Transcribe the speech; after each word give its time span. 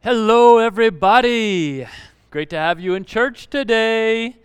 Hello, 0.00 0.58
everybody. 0.58 1.84
Great 2.30 2.50
to 2.50 2.56
have 2.56 2.78
you 2.78 2.94
in 2.94 3.04
church 3.04 3.50
today. 3.50 4.36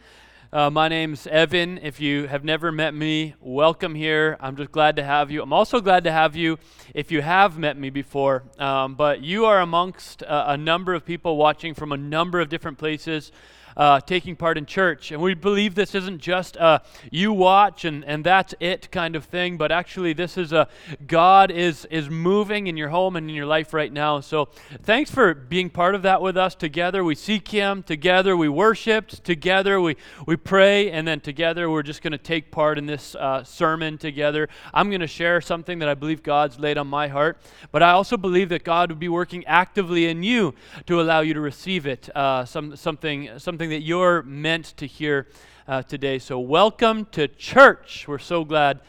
Uh, 0.52 0.72
my 0.72 0.88
name's 0.88 1.28
Evan. 1.28 1.78
If 1.78 2.02
you 2.02 2.26
have 2.26 2.44
never 2.44 2.72
met 2.72 2.96
me, 2.96 3.36
welcome 3.40 3.94
here. 3.94 4.36
I'm 4.40 4.56
just 4.56 4.72
glad 4.72 4.96
to 4.96 5.04
have 5.04 5.30
you. 5.30 5.44
I'm 5.44 5.54
also 5.54 5.80
glad 5.80 6.06
to 6.06 6.12
have 6.12 6.36
you 6.36 6.58
if 6.96 7.12
you 7.12 7.22
have 7.22 7.60
met 7.60 7.78
me 7.78 7.92
before. 7.92 8.46
Um, 8.58 8.96
but 8.96 9.22
you 9.22 9.46
are 9.46 9.62
amongst 9.62 10.24
uh, 10.24 10.46
a 10.48 10.58
number 10.58 10.96
of 10.96 11.06
people 11.06 11.38
watching 11.38 11.76
from 11.76 11.92
a 11.92 11.98
number 11.98 12.40
of 12.40 12.50
different 12.50 12.80
places 12.80 13.32
uh, 13.78 14.00
taking 14.02 14.36
part 14.36 14.58
in 14.58 14.66
church. 14.66 15.12
And 15.12 15.22
we 15.22 15.34
believe 15.34 15.76
this 15.76 15.96
isn't 15.96 16.20
just 16.20 16.56
a 16.58 16.82
you 17.12 17.34
watch 17.34 17.86
and, 17.86 18.04
and 18.06 18.24
that's 18.24 18.54
it 18.60 18.92
kind 18.92 19.16
of 19.16 19.26
thing, 19.26 19.58
but 19.58 19.72
actually 19.72 20.14
this 20.14 20.38
is 20.38 20.54
a 20.54 20.68
God 21.08 21.52
is, 21.52 21.86
is 21.86 22.10
moving 22.10 22.68
in 22.68 22.78
your 22.78 22.90
home 22.90 23.16
and 23.16 23.30
in 23.30 23.36
your 23.36 23.46
life 23.46 23.74
right 23.74 23.92
now. 23.92 24.20
So 24.20 24.50
thanks 24.84 25.12
for 25.12 25.34
being 25.34 25.70
part 25.70 25.96
of 25.96 26.02
that 26.04 26.22
with 26.22 26.38
us 26.38 26.56
together. 26.56 27.04
We 27.04 27.16
seek 27.16 27.48
Him 27.48 27.84
together, 27.84 28.36
we 28.38 28.50
worshiped 28.50 29.24
together, 29.24 29.82
we, 29.82 29.98
we 30.26 30.36
pray, 30.36 30.92
and 30.92 31.08
then 31.08 31.20
together 31.20 31.70
we're 31.70 31.84
just 31.84 32.02
going 32.02 32.12
to 32.12 32.18
take 32.18 32.52
part 32.52 32.78
in 32.78 32.86
this 32.86 33.16
uh, 33.16 33.44
sermon 33.44 33.98
together. 33.98 34.50
I'm 34.74 34.90
going 34.90 35.02
to 35.02 35.08
share 35.08 35.42
something 35.42 35.80
that 35.80 35.90
I 35.90 35.94
believe 35.94 36.24
God's 36.24 36.60
laid 36.60 36.78
on 36.78 36.88
my 36.88 37.08
heart, 37.08 37.40
but 37.72 37.84
I 37.84 37.92
also 37.92 38.18
believe 38.18 38.50
that 38.50 38.64
God 38.64 38.90
would 38.90 39.00
be 39.00 39.10
working 39.10 39.46
actively 39.46 40.08
in 40.08 40.24
you 40.24 40.54
to 40.88 41.02
allow 41.02 41.22
you 41.22 41.34
to 41.34 41.42
receive 41.42 41.86
it. 41.86 42.10
Uh, 42.16 42.46
some, 42.46 42.76
something, 42.76 43.38
something 43.40 43.63
something 43.64 43.80
that 43.80 43.86
you're 43.86 44.22
meant 44.24 44.76
to 44.76 44.86
hear 44.86 45.26
uh, 45.70 45.82
today. 45.84 46.20
So, 46.20 46.38
welcome 46.38 47.06
to 47.12 47.30
church. 47.30 48.06
We're 48.10 48.20
so 48.20 48.44
glad 48.44 48.82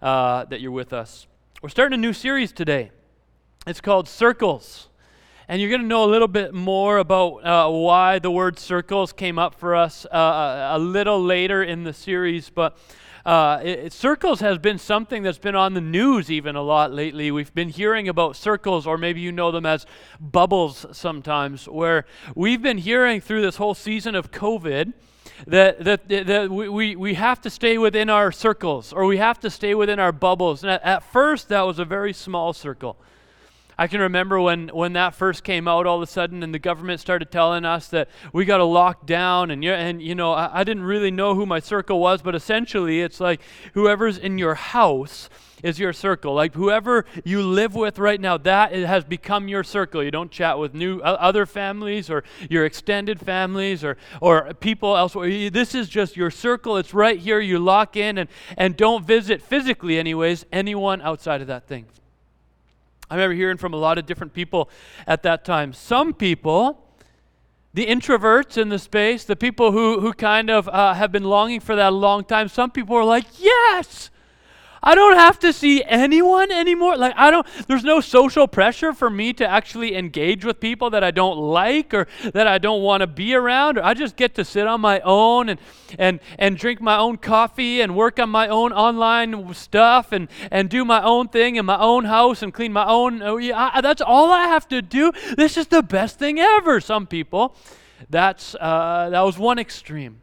uh, 0.00 0.46
that 0.46 0.62
you're 0.62 0.70
with 0.70 0.94
us. 0.94 1.26
We're 1.60 1.68
starting 1.68 1.98
a 1.98 2.00
new 2.00 2.14
series 2.14 2.50
today. 2.50 2.92
It's 3.66 3.82
called 3.82 4.08
Circles. 4.08 4.88
And 5.48 5.60
you're 5.60 5.70
going 5.70 5.82
to 5.82 5.86
know 5.86 6.04
a 6.04 6.10
little 6.10 6.28
bit 6.28 6.54
more 6.54 6.98
about 6.98 7.44
uh, 7.44 7.68
why 7.68 8.18
the 8.20 8.30
word 8.30 8.58
circles 8.58 9.12
came 9.12 9.38
up 9.38 9.54
for 9.54 9.74
us 9.74 10.06
uh, 10.06 10.70
a 10.72 10.78
little 10.78 11.22
later 11.22 11.62
in 11.62 11.82
the 11.82 11.92
series. 11.92 12.48
But 12.48 12.78
uh, 13.26 13.60
it, 13.62 13.92
circles 13.92 14.40
has 14.40 14.58
been 14.58 14.78
something 14.78 15.22
that's 15.22 15.38
been 15.38 15.56
on 15.56 15.74
the 15.74 15.80
news 15.80 16.30
even 16.30 16.54
a 16.54 16.62
lot 16.62 16.92
lately. 16.92 17.30
We've 17.30 17.52
been 17.54 17.70
hearing 17.70 18.08
about 18.08 18.36
circles, 18.36 18.86
or 18.86 18.96
maybe 18.96 19.20
you 19.20 19.32
know 19.32 19.50
them 19.50 19.66
as 19.66 19.84
bubbles 20.20 20.86
sometimes, 20.92 21.68
where 21.68 22.06
we've 22.36 22.62
been 22.62 22.78
hearing 22.78 23.20
through 23.20 23.42
this 23.42 23.56
whole 23.56 23.74
season 23.74 24.14
of 24.14 24.30
COVID 24.30 24.92
that, 25.46 25.82
that, 25.84 26.08
that 26.08 26.50
we, 26.50 26.94
we 26.94 27.14
have 27.14 27.40
to 27.42 27.50
stay 27.50 27.78
within 27.78 28.10
our 28.10 28.30
circles 28.30 28.92
or 28.92 29.06
we 29.06 29.16
have 29.16 29.40
to 29.40 29.50
stay 29.50 29.74
within 29.74 29.98
our 29.98 30.12
bubbles. 30.12 30.62
And 30.62 30.70
at, 30.70 30.84
at 30.84 31.02
first, 31.02 31.48
that 31.48 31.62
was 31.62 31.78
a 31.78 31.84
very 31.84 32.12
small 32.12 32.52
circle. 32.52 32.96
I 33.78 33.86
can 33.86 34.00
remember 34.00 34.40
when, 34.40 34.68
when 34.68 34.92
that 34.94 35.14
first 35.14 35.44
came 35.44 35.66
out 35.66 35.86
all 35.86 35.96
of 35.96 36.02
a 36.02 36.06
sudden 36.06 36.42
and 36.42 36.54
the 36.54 36.58
government 36.58 37.00
started 37.00 37.30
telling 37.30 37.64
us 37.64 37.88
that 37.88 38.08
we 38.32 38.44
got 38.44 38.58
to 38.58 38.64
lock 38.64 39.06
down. 39.06 39.50
And, 39.50 39.64
and 39.64 40.02
you 40.02 40.14
know, 40.14 40.32
I, 40.32 40.60
I 40.60 40.64
didn't 40.64 40.84
really 40.84 41.10
know 41.10 41.34
who 41.34 41.46
my 41.46 41.60
circle 41.60 41.98
was, 41.98 42.22
but 42.22 42.34
essentially 42.34 43.00
it's 43.00 43.20
like 43.20 43.40
whoever's 43.74 44.18
in 44.18 44.38
your 44.38 44.54
house 44.54 45.28
is 45.62 45.78
your 45.78 45.92
circle. 45.92 46.34
Like 46.34 46.54
whoever 46.54 47.04
you 47.24 47.42
live 47.42 47.74
with 47.74 47.98
right 47.98 48.20
now, 48.20 48.36
that 48.38 48.72
it 48.72 48.86
has 48.86 49.04
become 49.04 49.48
your 49.48 49.64
circle. 49.64 50.02
You 50.02 50.10
don't 50.10 50.30
chat 50.30 50.58
with 50.58 50.74
new 50.74 51.00
other 51.00 51.46
families 51.46 52.10
or 52.10 52.24
your 52.50 52.64
extended 52.64 53.20
families 53.20 53.84
or, 53.84 53.96
or 54.20 54.52
people 54.54 54.96
elsewhere. 54.96 55.50
This 55.50 55.74
is 55.74 55.88
just 55.88 56.16
your 56.16 56.30
circle. 56.30 56.76
It's 56.76 56.92
right 56.92 57.18
here. 57.18 57.40
You 57.40 57.58
lock 57.58 57.96
in 57.96 58.18
and, 58.18 58.28
and 58.56 58.76
don't 58.76 59.06
visit 59.06 59.40
physically, 59.40 59.98
anyways, 59.98 60.44
anyone 60.52 61.00
outside 61.00 61.40
of 61.40 61.46
that 61.46 61.66
thing. 61.66 61.86
I 63.12 63.14
remember 63.16 63.34
hearing 63.34 63.58
from 63.58 63.74
a 63.74 63.76
lot 63.76 63.98
of 63.98 64.06
different 64.06 64.32
people 64.32 64.70
at 65.06 65.22
that 65.24 65.44
time. 65.44 65.74
Some 65.74 66.14
people, 66.14 66.82
the 67.74 67.84
introverts 67.84 68.56
in 68.56 68.70
the 68.70 68.78
space, 68.78 69.24
the 69.24 69.36
people 69.36 69.70
who, 69.70 70.00
who 70.00 70.14
kind 70.14 70.48
of 70.48 70.66
uh, 70.66 70.94
have 70.94 71.12
been 71.12 71.24
longing 71.24 71.60
for 71.60 71.76
that 71.76 71.90
a 71.92 71.94
long 71.94 72.24
time, 72.24 72.48
some 72.48 72.70
people 72.70 72.96
are 72.96 73.04
like, 73.04 73.26
yes, 73.38 74.08
I 74.82 74.96
don't 74.96 75.16
have 75.16 75.38
to 75.40 75.52
see 75.52 75.84
anyone 75.84 76.50
anymore. 76.50 76.96
Like, 76.96 77.14
I 77.16 77.30
don't, 77.30 77.46
there's 77.68 77.84
no 77.84 78.00
social 78.00 78.48
pressure 78.48 78.92
for 78.92 79.08
me 79.08 79.32
to 79.34 79.46
actually 79.46 79.94
engage 79.94 80.44
with 80.44 80.58
people 80.58 80.90
that 80.90 81.04
I 81.04 81.12
don't 81.12 81.38
like 81.38 81.94
or 81.94 82.08
that 82.32 82.48
I 82.48 82.58
don't 82.58 82.82
want 82.82 83.02
to 83.02 83.06
be 83.06 83.34
around. 83.34 83.78
Or 83.78 83.84
I 83.84 83.94
just 83.94 84.16
get 84.16 84.34
to 84.34 84.44
sit 84.44 84.66
on 84.66 84.80
my 84.80 85.00
own 85.00 85.48
and, 85.48 85.60
and, 85.98 86.18
and 86.36 86.58
drink 86.58 86.80
my 86.80 86.96
own 86.96 87.18
coffee 87.18 87.80
and 87.80 87.94
work 87.94 88.18
on 88.18 88.28
my 88.28 88.48
own 88.48 88.72
online 88.72 89.54
stuff 89.54 90.10
and, 90.10 90.28
and 90.50 90.68
do 90.68 90.84
my 90.84 91.02
own 91.02 91.28
thing 91.28 91.56
in 91.56 91.64
my 91.64 91.78
own 91.78 92.06
house 92.06 92.42
and 92.42 92.52
clean 92.52 92.72
my 92.72 92.86
own. 92.86 93.22
Oh, 93.22 93.38
I, 93.38 93.80
that's 93.80 94.02
all 94.02 94.32
I 94.32 94.44
have 94.48 94.66
to 94.68 94.82
do. 94.82 95.12
This 95.36 95.56
is 95.56 95.68
the 95.68 95.82
best 95.82 96.18
thing 96.18 96.40
ever, 96.40 96.80
some 96.80 97.06
people. 97.06 97.54
That's, 98.10 98.56
uh, 98.56 99.10
that 99.10 99.20
was 99.20 99.38
one 99.38 99.60
extreme. 99.60 100.18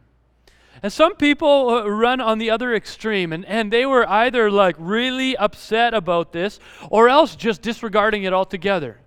And 0.82 0.92
some 0.92 1.14
people 1.16 1.68
uh, 1.68 1.86
run 1.86 2.20
on 2.20 2.38
the 2.38 2.50
other 2.50 2.74
extreme, 2.74 3.32
and, 3.32 3.44
and 3.44 3.70
they 3.72 3.84
were 3.84 4.08
either 4.08 4.50
like 4.50 4.76
really 4.78 5.36
upset 5.36 5.92
about 5.92 6.32
this 6.32 6.58
or 6.88 7.08
else 7.08 7.36
just 7.36 7.60
disregarding 7.60 8.24
it 8.24 8.32
altogether. 8.32 8.98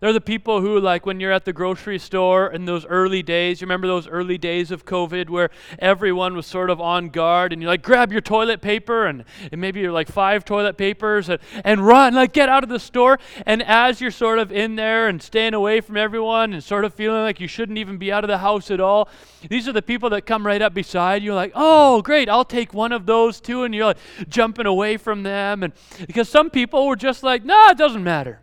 They're 0.00 0.14
the 0.14 0.20
people 0.20 0.62
who, 0.62 0.80
like, 0.80 1.04
when 1.04 1.20
you're 1.20 1.30
at 1.30 1.44
the 1.44 1.52
grocery 1.52 1.98
store 1.98 2.50
in 2.50 2.64
those 2.64 2.86
early 2.86 3.22
days, 3.22 3.60
you 3.60 3.66
remember 3.66 3.86
those 3.86 4.08
early 4.08 4.38
days 4.38 4.70
of 4.70 4.86
COVID 4.86 5.28
where 5.28 5.50
everyone 5.78 6.34
was 6.34 6.46
sort 6.46 6.70
of 6.70 6.80
on 6.80 7.10
guard 7.10 7.52
and 7.52 7.60
you're 7.60 7.70
like 7.70 7.82
grab 7.82 8.10
your 8.10 8.22
toilet 8.22 8.62
paper 8.62 9.04
and, 9.04 9.24
and 9.52 9.60
maybe 9.60 9.80
you're 9.80 9.92
like 9.92 10.08
five 10.08 10.46
toilet 10.46 10.78
papers 10.78 11.28
and, 11.28 11.38
and 11.66 11.86
run, 11.86 12.14
like, 12.14 12.32
get 12.32 12.48
out 12.48 12.62
of 12.62 12.70
the 12.70 12.80
store. 12.80 13.18
And 13.44 13.62
as 13.62 14.00
you're 14.00 14.10
sort 14.10 14.38
of 14.38 14.50
in 14.50 14.76
there 14.76 15.06
and 15.06 15.22
staying 15.22 15.52
away 15.52 15.82
from 15.82 15.98
everyone 15.98 16.54
and 16.54 16.64
sort 16.64 16.86
of 16.86 16.94
feeling 16.94 17.20
like 17.20 17.38
you 17.38 17.46
shouldn't 17.46 17.76
even 17.76 17.98
be 17.98 18.10
out 18.10 18.24
of 18.24 18.28
the 18.28 18.38
house 18.38 18.70
at 18.70 18.80
all, 18.80 19.06
these 19.50 19.68
are 19.68 19.72
the 19.72 19.82
people 19.82 20.08
that 20.10 20.22
come 20.22 20.46
right 20.46 20.62
up 20.62 20.72
beside 20.72 21.22
you, 21.22 21.34
like, 21.34 21.52
oh, 21.54 22.00
great, 22.00 22.30
I'll 22.30 22.46
take 22.46 22.72
one 22.72 22.92
of 22.92 23.04
those 23.04 23.38
too. 23.38 23.64
And 23.64 23.74
you're 23.74 23.84
like 23.84 23.98
jumping 24.30 24.64
away 24.64 24.96
from 24.96 25.24
them. 25.24 25.62
And 25.62 25.74
because 26.06 26.30
some 26.30 26.48
people 26.48 26.86
were 26.86 26.96
just 26.96 27.22
like, 27.22 27.44
no, 27.44 27.52
nah, 27.52 27.70
it 27.72 27.76
doesn't 27.76 28.02
matter 28.02 28.40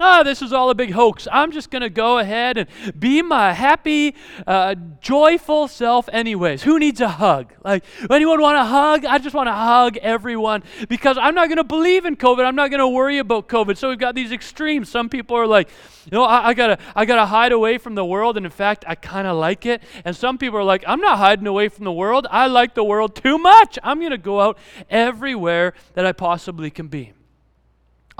ah, 0.00 0.22
this 0.22 0.42
is 0.42 0.52
all 0.52 0.70
a 0.70 0.74
big 0.74 0.92
hoax. 0.92 1.28
I'm 1.30 1.52
just 1.52 1.70
going 1.70 1.82
to 1.82 1.90
go 1.90 2.18
ahead 2.18 2.56
and 2.56 2.68
be 2.98 3.22
my 3.22 3.52
happy, 3.52 4.16
uh, 4.46 4.74
joyful 5.00 5.68
self, 5.68 6.08
anyways. 6.12 6.62
Who 6.62 6.78
needs 6.78 7.00
a 7.00 7.08
hug? 7.08 7.52
Like, 7.62 7.84
anyone 8.10 8.40
want 8.40 8.56
a 8.56 8.64
hug? 8.64 9.04
I 9.04 9.18
just 9.18 9.34
want 9.34 9.48
to 9.48 9.52
hug 9.52 9.98
everyone 9.98 10.62
because 10.88 11.18
I'm 11.18 11.34
not 11.34 11.48
going 11.48 11.58
to 11.58 11.64
believe 11.64 12.06
in 12.06 12.16
COVID. 12.16 12.44
I'm 12.44 12.56
not 12.56 12.70
going 12.70 12.80
to 12.80 12.88
worry 12.88 13.18
about 13.18 13.48
COVID. 13.48 13.76
So 13.76 13.90
we've 13.90 13.98
got 13.98 14.14
these 14.14 14.32
extremes. 14.32 14.88
Some 14.88 15.08
people 15.08 15.36
are 15.36 15.46
like, 15.46 15.68
you 16.06 16.16
know, 16.16 16.24
I, 16.24 16.48
I 16.48 16.54
gotta, 16.54 16.78
I 16.96 17.04
gotta 17.04 17.26
hide 17.26 17.52
away 17.52 17.76
from 17.76 17.94
the 17.94 18.04
world, 18.04 18.38
and 18.38 18.46
in 18.46 18.52
fact, 18.52 18.84
I 18.88 18.94
kind 18.94 19.26
of 19.26 19.36
like 19.36 19.66
it. 19.66 19.82
And 20.04 20.16
some 20.16 20.38
people 20.38 20.58
are 20.58 20.64
like, 20.64 20.82
I'm 20.86 21.00
not 21.00 21.18
hiding 21.18 21.46
away 21.46 21.68
from 21.68 21.84
the 21.84 21.92
world. 21.92 22.26
I 22.30 22.46
like 22.46 22.74
the 22.74 22.84
world 22.84 23.14
too 23.14 23.36
much. 23.36 23.78
I'm 23.82 23.98
going 23.98 24.10
to 24.10 24.18
go 24.18 24.40
out 24.40 24.58
everywhere 24.88 25.74
that 25.94 26.06
I 26.06 26.12
possibly 26.12 26.70
can 26.70 26.88
be. 26.88 27.12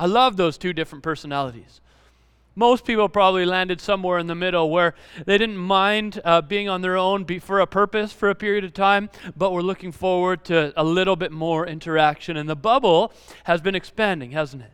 I 0.01 0.07
love 0.07 0.39
those 0.39 0.57
two 0.57 0.73
different 0.73 1.05
personalities. 1.05 1.83
Most 2.55 2.87
people 2.87 3.07
probably 3.11 3.45
landed 3.45 3.83
somewhere 3.83 4.19
in 4.19 4.29
the 4.29 4.35
middle 4.35 4.71
where 4.71 4.95
they 5.27 5.37
didn't 5.37 5.59
mind 5.59 6.23
uh, 6.25 6.41
being 6.41 6.71
on 6.71 6.81
their 6.81 6.97
own 6.97 7.27
for 7.41 7.61
a 7.61 7.67
purpose 7.67 8.11
for 8.11 8.31
a 8.31 8.35
period 8.35 8.65
of 8.65 8.73
time, 8.73 9.11
but 9.37 9.53
were 9.53 9.63
looking 9.63 9.93
forward 9.93 10.43
to 10.45 10.73
a 10.75 10.83
little 10.83 11.17
bit 11.17 11.33
more 11.33 11.67
interaction. 11.67 12.39
And 12.39 12.49
the 12.49 12.57
bubble 12.57 13.13
has 13.45 13.61
been 13.61 13.75
expanding, 13.75 14.31
hasn't 14.31 14.63
it? 14.63 14.71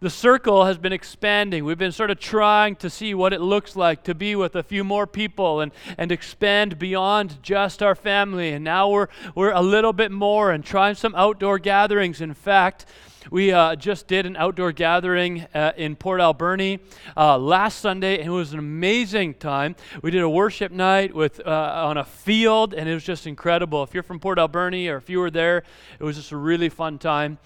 The 0.00 0.08
circle 0.08 0.64
has 0.64 0.78
been 0.78 0.94
expanding. 0.94 1.66
We've 1.66 1.76
been 1.76 1.92
sort 1.92 2.10
of 2.10 2.18
trying 2.18 2.76
to 2.76 2.88
see 2.88 3.12
what 3.12 3.34
it 3.34 3.42
looks 3.42 3.76
like 3.76 4.04
to 4.04 4.14
be 4.14 4.34
with 4.36 4.56
a 4.56 4.62
few 4.62 4.84
more 4.84 5.06
people 5.06 5.60
and, 5.60 5.70
and 5.98 6.10
expand 6.10 6.78
beyond 6.78 7.42
just 7.42 7.82
our 7.82 7.94
family. 7.94 8.52
And 8.52 8.64
now 8.64 8.88
we're, 8.88 9.08
we're 9.34 9.52
a 9.52 9.60
little 9.60 9.92
bit 9.92 10.10
more 10.10 10.50
and 10.50 10.64
trying 10.64 10.94
some 10.94 11.14
outdoor 11.14 11.58
gatherings. 11.58 12.22
In 12.22 12.32
fact, 12.32 12.86
we 13.30 13.52
uh, 13.52 13.76
just 13.76 14.06
did 14.06 14.24
an 14.26 14.36
outdoor 14.36 14.72
gathering 14.72 15.46
uh, 15.54 15.72
in 15.76 15.96
Port 15.96 16.20
Alberni 16.20 16.78
uh, 17.16 17.36
last 17.36 17.80
Sunday, 17.80 18.18
and 18.18 18.28
it 18.28 18.30
was 18.30 18.52
an 18.52 18.58
amazing 18.58 19.34
time. 19.34 19.76
We 20.02 20.10
did 20.10 20.22
a 20.22 20.28
worship 20.28 20.72
night 20.72 21.14
with 21.14 21.44
uh, 21.46 21.50
on 21.84 21.98
a 21.98 22.04
field, 22.04 22.72
and 22.72 22.88
it 22.88 22.94
was 22.94 23.04
just 23.04 23.26
incredible. 23.26 23.82
If 23.82 23.92
you're 23.92 24.02
from 24.02 24.20
Port 24.20 24.38
Alberni 24.38 24.88
or 24.88 24.96
if 24.96 25.10
you 25.10 25.18
were 25.18 25.30
there, 25.30 25.64
it 25.98 26.04
was 26.04 26.16
just 26.16 26.32
a 26.32 26.36
really 26.36 26.68
fun 26.68 26.98
time 26.98 27.38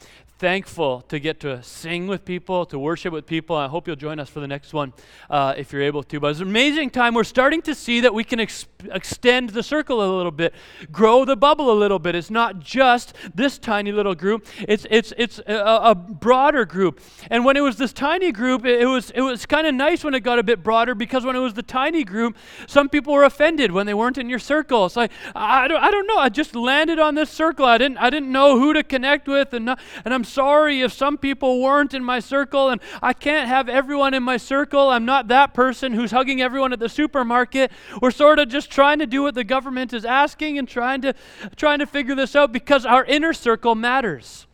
thankful 0.45 1.01
to 1.09 1.19
get 1.19 1.41
to 1.41 1.63
sing 1.63 2.07
with 2.07 2.23
people, 2.23 2.67
to 2.67 2.79
worship 2.79 3.15
with 3.15 3.25
people. 3.25 3.57
I 3.57 3.67
hope 3.67 3.87
you'll 3.87 3.97
join 3.97 4.21
us 4.21 4.29
for 4.29 4.41
the 4.41 4.47
next 4.47 4.75
one 4.75 4.93
uh, 5.31 5.55
if 5.57 5.73
you're 5.73 5.81
able 5.81 6.03
to. 6.03 6.21
But 6.21 6.33
it's 6.33 6.41
an 6.41 6.49
amazing 6.49 6.91
time. 6.91 7.15
We're 7.15 7.25
starting 7.25 7.63
to 7.63 7.75
see 7.75 8.01
that 8.01 8.13
we 8.13 8.25
can 8.25 8.41
ex- 8.41 8.67
extend 8.93 9.51
the 9.51 9.63
circle 9.63 10.05
a 10.05 10.09
little 10.15 10.31
bit, 10.31 10.53
grow 10.93 11.25
the 11.25 11.35
bubble 11.35 11.73
a 11.73 11.79
little 11.79 11.99
bit. 11.99 12.15
It's 12.15 12.31
not 12.31 12.61
just 12.61 13.15
this 13.35 13.57
tiny 13.59 13.91
little 13.91 14.15
group, 14.15 14.47
it's, 14.69 14.87
it's, 14.91 15.15
it's 15.17 15.39
a, 15.47 15.55
a 15.55 15.95
broader 15.95 16.67
group. 16.67 17.01
And 17.31 17.47
when 17.47 17.57
it 17.57 17.63
was 17.63 17.77
this 17.77 17.95
tiny 17.95 18.31
group, 18.31 18.67
it, 18.67 18.83
it 18.83 18.87
was, 18.87 19.13
it 19.13 19.23
was 19.23 19.47
kind 19.47 19.67
of 19.67 19.75
nice 19.75 20.05
when 20.05 20.13
it 20.13 20.21
got 20.21 20.39
a 20.39 20.43
bit 20.43 20.63
broader 20.63 20.95
because 20.95 21.25
when 21.25 21.37
it 21.37 21.41
was 21.41 21.55
the 21.55 21.63
tiny 21.63 22.05
group, 22.05 22.37
some 22.67 22.91
people 22.91 23.15
were 23.15 23.25
offended 23.25 23.73
when 23.73 23.87
they 23.87 23.95
weren't 23.95 24.19
in 24.19 24.29
your 24.29 24.39
circle. 24.39 24.85
It's 24.85 24.95
like, 24.95 25.11
I 25.35 25.69
don't, 25.69 25.83
I 25.83 25.91
don't 25.91 26.07
know. 26.07 26.19
I 26.19 26.29
just 26.29 26.55
landed 26.55 26.99
on 26.99 27.15
this 27.15 27.31
circle. 27.31 27.65
I 27.65 27.79
didn't, 27.79 27.97
I 27.97 28.11
didn't 28.11 28.31
know 28.31 28.59
who 28.59 28.75
to 28.75 28.83
connect 28.83 29.27
with. 29.27 29.55
And, 29.55 29.65
not, 29.65 29.81
and 30.05 30.13
I'm 30.13 30.34
sorry 30.35 30.81
if 30.81 30.93
some 30.93 31.17
people 31.17 31.63
weren't 31.63 31.95
in 31.95 32.05
my 32.05 32.21
circle, 32.21 32.69
and 32.69 32.81
I 33.01 33.13
can't 33.13 33.49
have 33.49 33.69
everyone 33.69 34.13
in 34.15 34.23
my 34.23 34.37
circle. 34.37 34.91
I'm 34.91 35.05
not 35.05 35.29
that 35.29 35.55
person 35.55 35.93
who's 35.93 36.11
hugging 36.11 36.43
everyone 36.43 36.73
at 36.73 36.81
the 36.81 36.89
supermarket. 36.89 37.71
We're 38.03 38.11
sort 38.11 38.39
of 38.39 38.49
just 38.49 38.71
trying 38.71 38.99
to 38.99 39.07
do 39.07 39.23
what 39.23 39.35
the 39.35 39.45
government 39.45 39.93
is 39.93 40.05
asking 40.05 40.59
and 40.59 40.69
trying 40.69 41.03
to, 41.03 41.15
trying 41.57 41.79
to 41.79 41.87
figure 41.87 42.15
this 42.15 42.35
out 42.35 42.53
because 42.53 42.85
our 42.85 43.05
inner 43.05 43.33
circle 43.33 43.75
matters. 43.75 44.47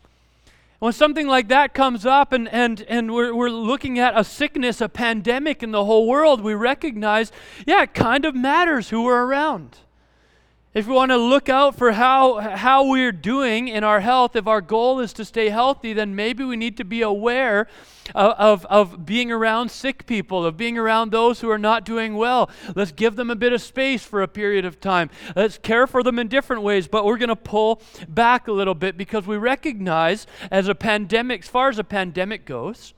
When 0.81 0.93
something 0.93 1.27
like 1.27 1.49
that 1.49 1.75
comes 1.75 2.07
up 2.07 2.33
and, 2.33 2.49
and, 2.49 2.81
and 2.83 3.13
we're, 3.13 3.35
we're 3.35 3.51
looking 3.51 3.99
at 3.99 4.19
a 4.19 4.25
sickness, 4.25 4.81
a 4.81 4.89
pandemic 4.89 5.63
in 5.63 5.73
the 5.73 5.85
whole 5.85 6.07
world, 6.09 6.41
we 6.41 6.55
recognize, 6.55 7.33
yeah, 7.67 7.83
it 7.83 7.93
kind 7.93 8.25
of 8.25 8.35
matters 8.35 8.89
who 8.89 9.03
we're 9.03 9.27
around. 9.27 9.77
If 10.73 10.87
we 10.87 10.95
want 10.95 11.11
to 11.11 11.17
look 11.17 11.49
out 11.49 11.75
for 11.75 11.91
how, 11.91 12.39
how 12.39 12.87
we're 12.87 13.11
doing 13.11 13.67
in 13.67 13.83
our 13.83 13.99
health, 13.99 14.37
if 14.37 14.47
our 14.47 14.61
goal 14.61 15.01
is 15.01 15.13
to 15.15 15.25
stay 15.25 15.49
healthy, 15.49 15.93
then 15.93 16.15
maybe 16.15 16.45
we 16.45 16.57
need 16.57 16.77
to 16.77 16.85
be 16.85 17.03
aware 17.03 17.67
of, 18.15 18.35
of, 18.39 18.67
of, 18.67 19.05
being 19.05 19.33
around 19.33 19.73
sick 19.73 20.07
people, 20.07 20.47
of 20.47 20.57
being 20.57 20.79
around 20.79 21.11
those 21.11 21.41
who 21.41 21.51
are 21.51 21.59
not 21.59 21.85
doing 21.85 22.15
well. 22.15 22.49
Let's 22.77 22.93
give 22.93 23.17
them 23.17 23.33
a 23.33 23.35
bit 23.35 23.53
of 23.53 23.61
space 23.61 24.05
for 24.05 24.23
a 24.23 24.29
period 24.29 24.65
of 24.65 24.81
time. 24.81 25.11
Let's 25.35 25.59
care 25.59 25.89
for 25.89 26.05
them 26.05 26.21
in 26.21 26.29
different 26.29 26.63
ways, 26.63 26.87
but 26.87 27.05
we're 27.05 27.19
going 27.19 27.31
to 27.31 27.37
pull 27.37 27.83
back 28.09 28.47
a 28.47 28.53
little 28.53 28.77
bit 28.77 28.97
because 28.97 29.27
we 29.27 29.39
recognize 29.39 30.29
as 30.53 30.69
a 30.69 30.75
pandemic, 30.77 31.43
as 31.43 31.49
far 31.49 31.69
as 31.69 31.81
a 31.81 31.85
pandemic 31.85 32.45
goes, 32.45 32.95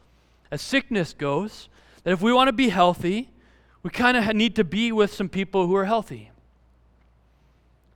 as 0.50 0.60
sickness 0.60 1.14
goes, 1.14 1.70
that 2.04 2.12
if 2.12 2.20
we 2.20 2.34
want 2.34 2.48
to 2.48 2.52
be 2.52 2.68
healthy, 2.68 3.30
we 3.82 3.88
kind 3.88 4.18
of 4.18 4.36
need 4.36 4.56
to 4.56 4.64
be 4.64 4.92
with 4.92 5.14
some 5.14 5.30
people 5.30 5.66
who 5.66 5.74
are 5.74 5.86
healthy. 5.86 6.31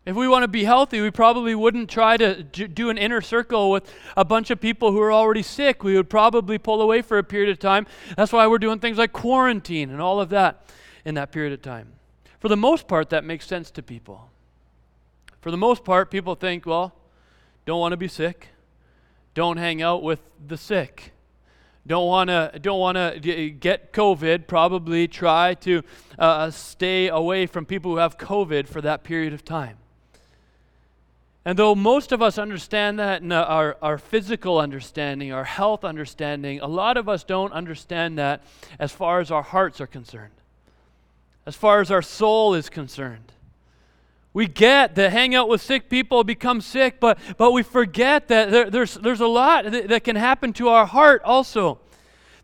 If 0.07 0.15
we 0.15 0.29
want 0.29 0.45
to 0.45 0.49
be 0.49 0.63
healthy, 0.63 1.01
we 1.01 1.11
probably 1.11 1.57
wouldn't 1.57 1.91
try 1.91 2.17
to 2.17 2.45
do 2.45 2.91
an 2.91 2.97
inner 2.97 3.21
circle 3.21 3.73
with 3.73 3.93
a 4.17 4.25
bunch 4.25 4.53
of 4.53 4.61
people 4.61 4.93
who 4.93 5.01
are 5.01 5.13
already 5.13 5.43
sick. 5.43 5.83
We 5.83 5.97
would 5.97 6.09
probably 6.09 6.59
pull 6.59 6.81
away 6.81 7.03
for 7.03 7.19
a 7.19 7.25
period 7.25 7.51
of 7.51 7.59
time. 7.59 7.89
That's 8.17 8.33
why 8.33 8.47
we're 8.47 8.59
doing 8.59 8.79
things 8.79 8.99
like 8.99 9.13
quarantine 9.13 9.91
and 9.91 10.01
all 10.01 10.21
of 10.21 10.29
that 10.29 10.65
in 11.05 11.17
that 11.17 11.33
period 11.33 11.53
of 11.53 11.61
time. 11.61 11.95
For 12.39 12.49
the 12.49 12.57
most 12.57 12.87
part, 12.87 13.11
that 13.11 13.25
makes 13.25 13.49
sense 13.49 13.69
to 13.73 13.83
people. 13.83 14.31
For 15.41 15.51
the 15.51 15.57
most 15.57 15.85
part, 15.85 16.09
people 16.09 16.37
think, 16.37 16.67
well, 16.67 16.95
don't 17.65 17.81
want 17.81 17.91
to 17.91 17.97
be 17.97 18.09
sick, 18.09 18.51
don't 19.35 19.57
hang 19.57 19.83
out 19.83 20.05
with 20.05 20.21
the 20.47 20.57
sick 20.57 21.13
don't 21.87 22.09
want 22.09 22.29
to 22.29 22.51
don't 22.61 22.81
want 22.81 22.97
to 22.97 23.51
get 23.51 23.93
covid 23.93 24.49
probably 24.49 25.07
try 25.07 25.55
to 25.55 25.83
uh, 26.19 26.51
stay 26.51 27.07
away 27.07 27.47
from 27.47 27.65
people 27.65 27.93
who 27.93 27.99
have 27.99 28.19
covid 28.19 28.67
for 28.67 28.81
that 28.81 29.05
period 29.05 29.33
of 29.33 29.45
time 29.45 29.77
and 31.47 31.57
though 31.57 31.77
most 31.77 32.11
of 32.11 32.21
us 32.21 32.39
understand 32.39 32.99
that 32.99 33.23
in 33.23 33.31
uh, 33.31 33.41
our, 33.45 33.77
our 33.81 33.99
physical 33.99 34.59
understanding, 34.59 35.33
our 35.33 35.45
health 35.45 35.85
understanding, 35.85 36.59
a 36.59 36.67
lot 36.67 36.97
of 36.97 37.09
us 37.09 37.23
don't 37.23 37.53
understand 37.53 38.19
that 38.19 38.43
as 38.81 38.91
far 38.91 39.21
as 39.21 39.31
our 39.31 39.45
hearts 39.45 39.81
are 39.81 39.87
concerned, 39.87 40.33
as 41.47 41.55
far 41.55 41.81
as 41.81 41.93
our 41.93 42.03
soul 42.03 42.53
is 42.55 42.69
concerned. 42.69 43.31
We 44.33 44.49
get 44.49 44.97
that 44.97 45.13
hang 45.13 45.37
out 45.37 45.49
with 45.49 45.63
sick 45.63 45.89
people, 45.89 46.25
become 46.25 46.61
sick, 46.61 46.99
but, 46.99 47.17
but 47.39 47.53
we 47.53 47.63
forget 47.63 48.27
that 48.27 48.51
there, 48.51 48.69
there's, 48.69 48.95
there's 48.97 49.21
a 49.21 49.29
lot 49.29 49.71
that, 49.71 49.89
that 49.89 50.03
can 50.03 50.17
happen 50.17 50.53
to 50.55 50.69
our 50.71 50.85
heart 50.85 51.23
also. 51.25 51.79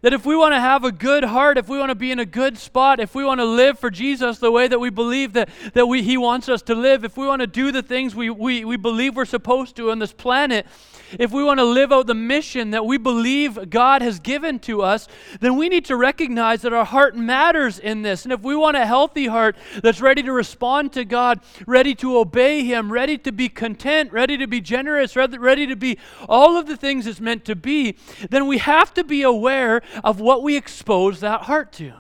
That 0.03 0.13
if 0.13 0.27
we 0.27 0.35
want 0.35 0.53
to 0.53 0.61
have 0.61 0.83
a 0.83 0.91
good 0.91 1.23
heart, 1.23 1.57
if 1.57 1.69
we 1.69 1.79
want 1.79 1.91
to 1.91 1.95
be 1.95 2.11
in 2.11 2.19
a 2.19 2.27
good 2.27 2.59
spot, 2.59 2.99
if 2.99 3.15
we 3.15 3.25
want 3.25 3.39
to 3.39 3.45
live 3.45 3.79
for 3.79 3.89
Jesus 3.89 4.39
the 4.39 4.51
way 4.51 4.67
that 4.67 4.81
we 4.81 4.91
believe 4.91 5.33
that, 5.35 5.49
that 5.75 5.87
we, 5.87 6.03
He 6.03 6.17
wants 6.17 6.49
us 6.49 6.61
to 6.63 6.75
live, 6.75 7.05
if 7.05 7.17
we 7.17 7.25
want 7.25 7.41
to 7.41 7.47
do 7.47 7.71
the 7.71 7.83
things 7.83 8.15
we, 8.15 8.29
we, 8.29 8.65
we 8.65 8.77
believe 8.77 9.15
we're 9.15 9.25
supposed 9.25 9.77
to 9.77 9.93
on 9.93 10.01
this 10.01 10.13
planet, 10.13 10.67
if 11.19 11.31
we 11.31 11.45
want 11.45 11.59
to 11.61 11.65
live 11.65 11.93
out 11.93 12.07
the 12.07 12.15
mission 12.15 12.71
that 12.71 12.85
we 12.85 12.99
believe 12.99 13.71
God 13.71 14.03
has 14.03 14.19
given 14.19 14.59
to 14.61 14.83
us, 14.83 15.07
then 15.41 15.57
we 15.57 15.69
need 15.69 15.85
to 15.85 15.97
recognize 15.97 16.63
that 16.63 16.73
our 16.73 16.85
heart 16.85 17.17
matters 17.17 17.79
in 17.79 18.03
this. 18.03 18.25
And 18.25 18.33
if 18.33 18.41
we 18.41 18.57
want 18.57 18.77
a 18.77 18.87
healthy 18.87 19.27
heart 19.27 19.57
that's 19.83 20.01
ready 20.01 20.23
to 20.23 20.33
respond 20.33 20.93
to 20.95 21.05
God, 21.05 21.41
ready 21.67 21.95
to 21.97 22.19
obey 22.19 22.65
Him, 22.65 22.91
ready 22.91 23.19
to 23.19 23.31
be 23.31 23.49
content, 23.49 24.11
ready 24.13 24.37
to 24.37 24.49
be 24.49 24.61
generous, 24.61 25.15
ready 25.15 25.67
to 25.67 25.77
be 25.77 25.99
all 26.29 26.57
of 26.57 26.67
the 26.67 26.77
things 26.77 27.07
it's 27.07 27.21
meant 27.21 27.45
to 27.45 27.55
be, 27.55 27.97
then 28.31 28.49
we 28.49 28.59
have 28.59 28.93
to 28.95 29.05
be 29.05 29.23
aware 29.23 29.81
of 30.03 30.21
what 30.21 30.43
we 30.43 30.56
expose 30.56 31.21
that 31.21 31.43
heart 31.43 31.73
to. 31.75 31.93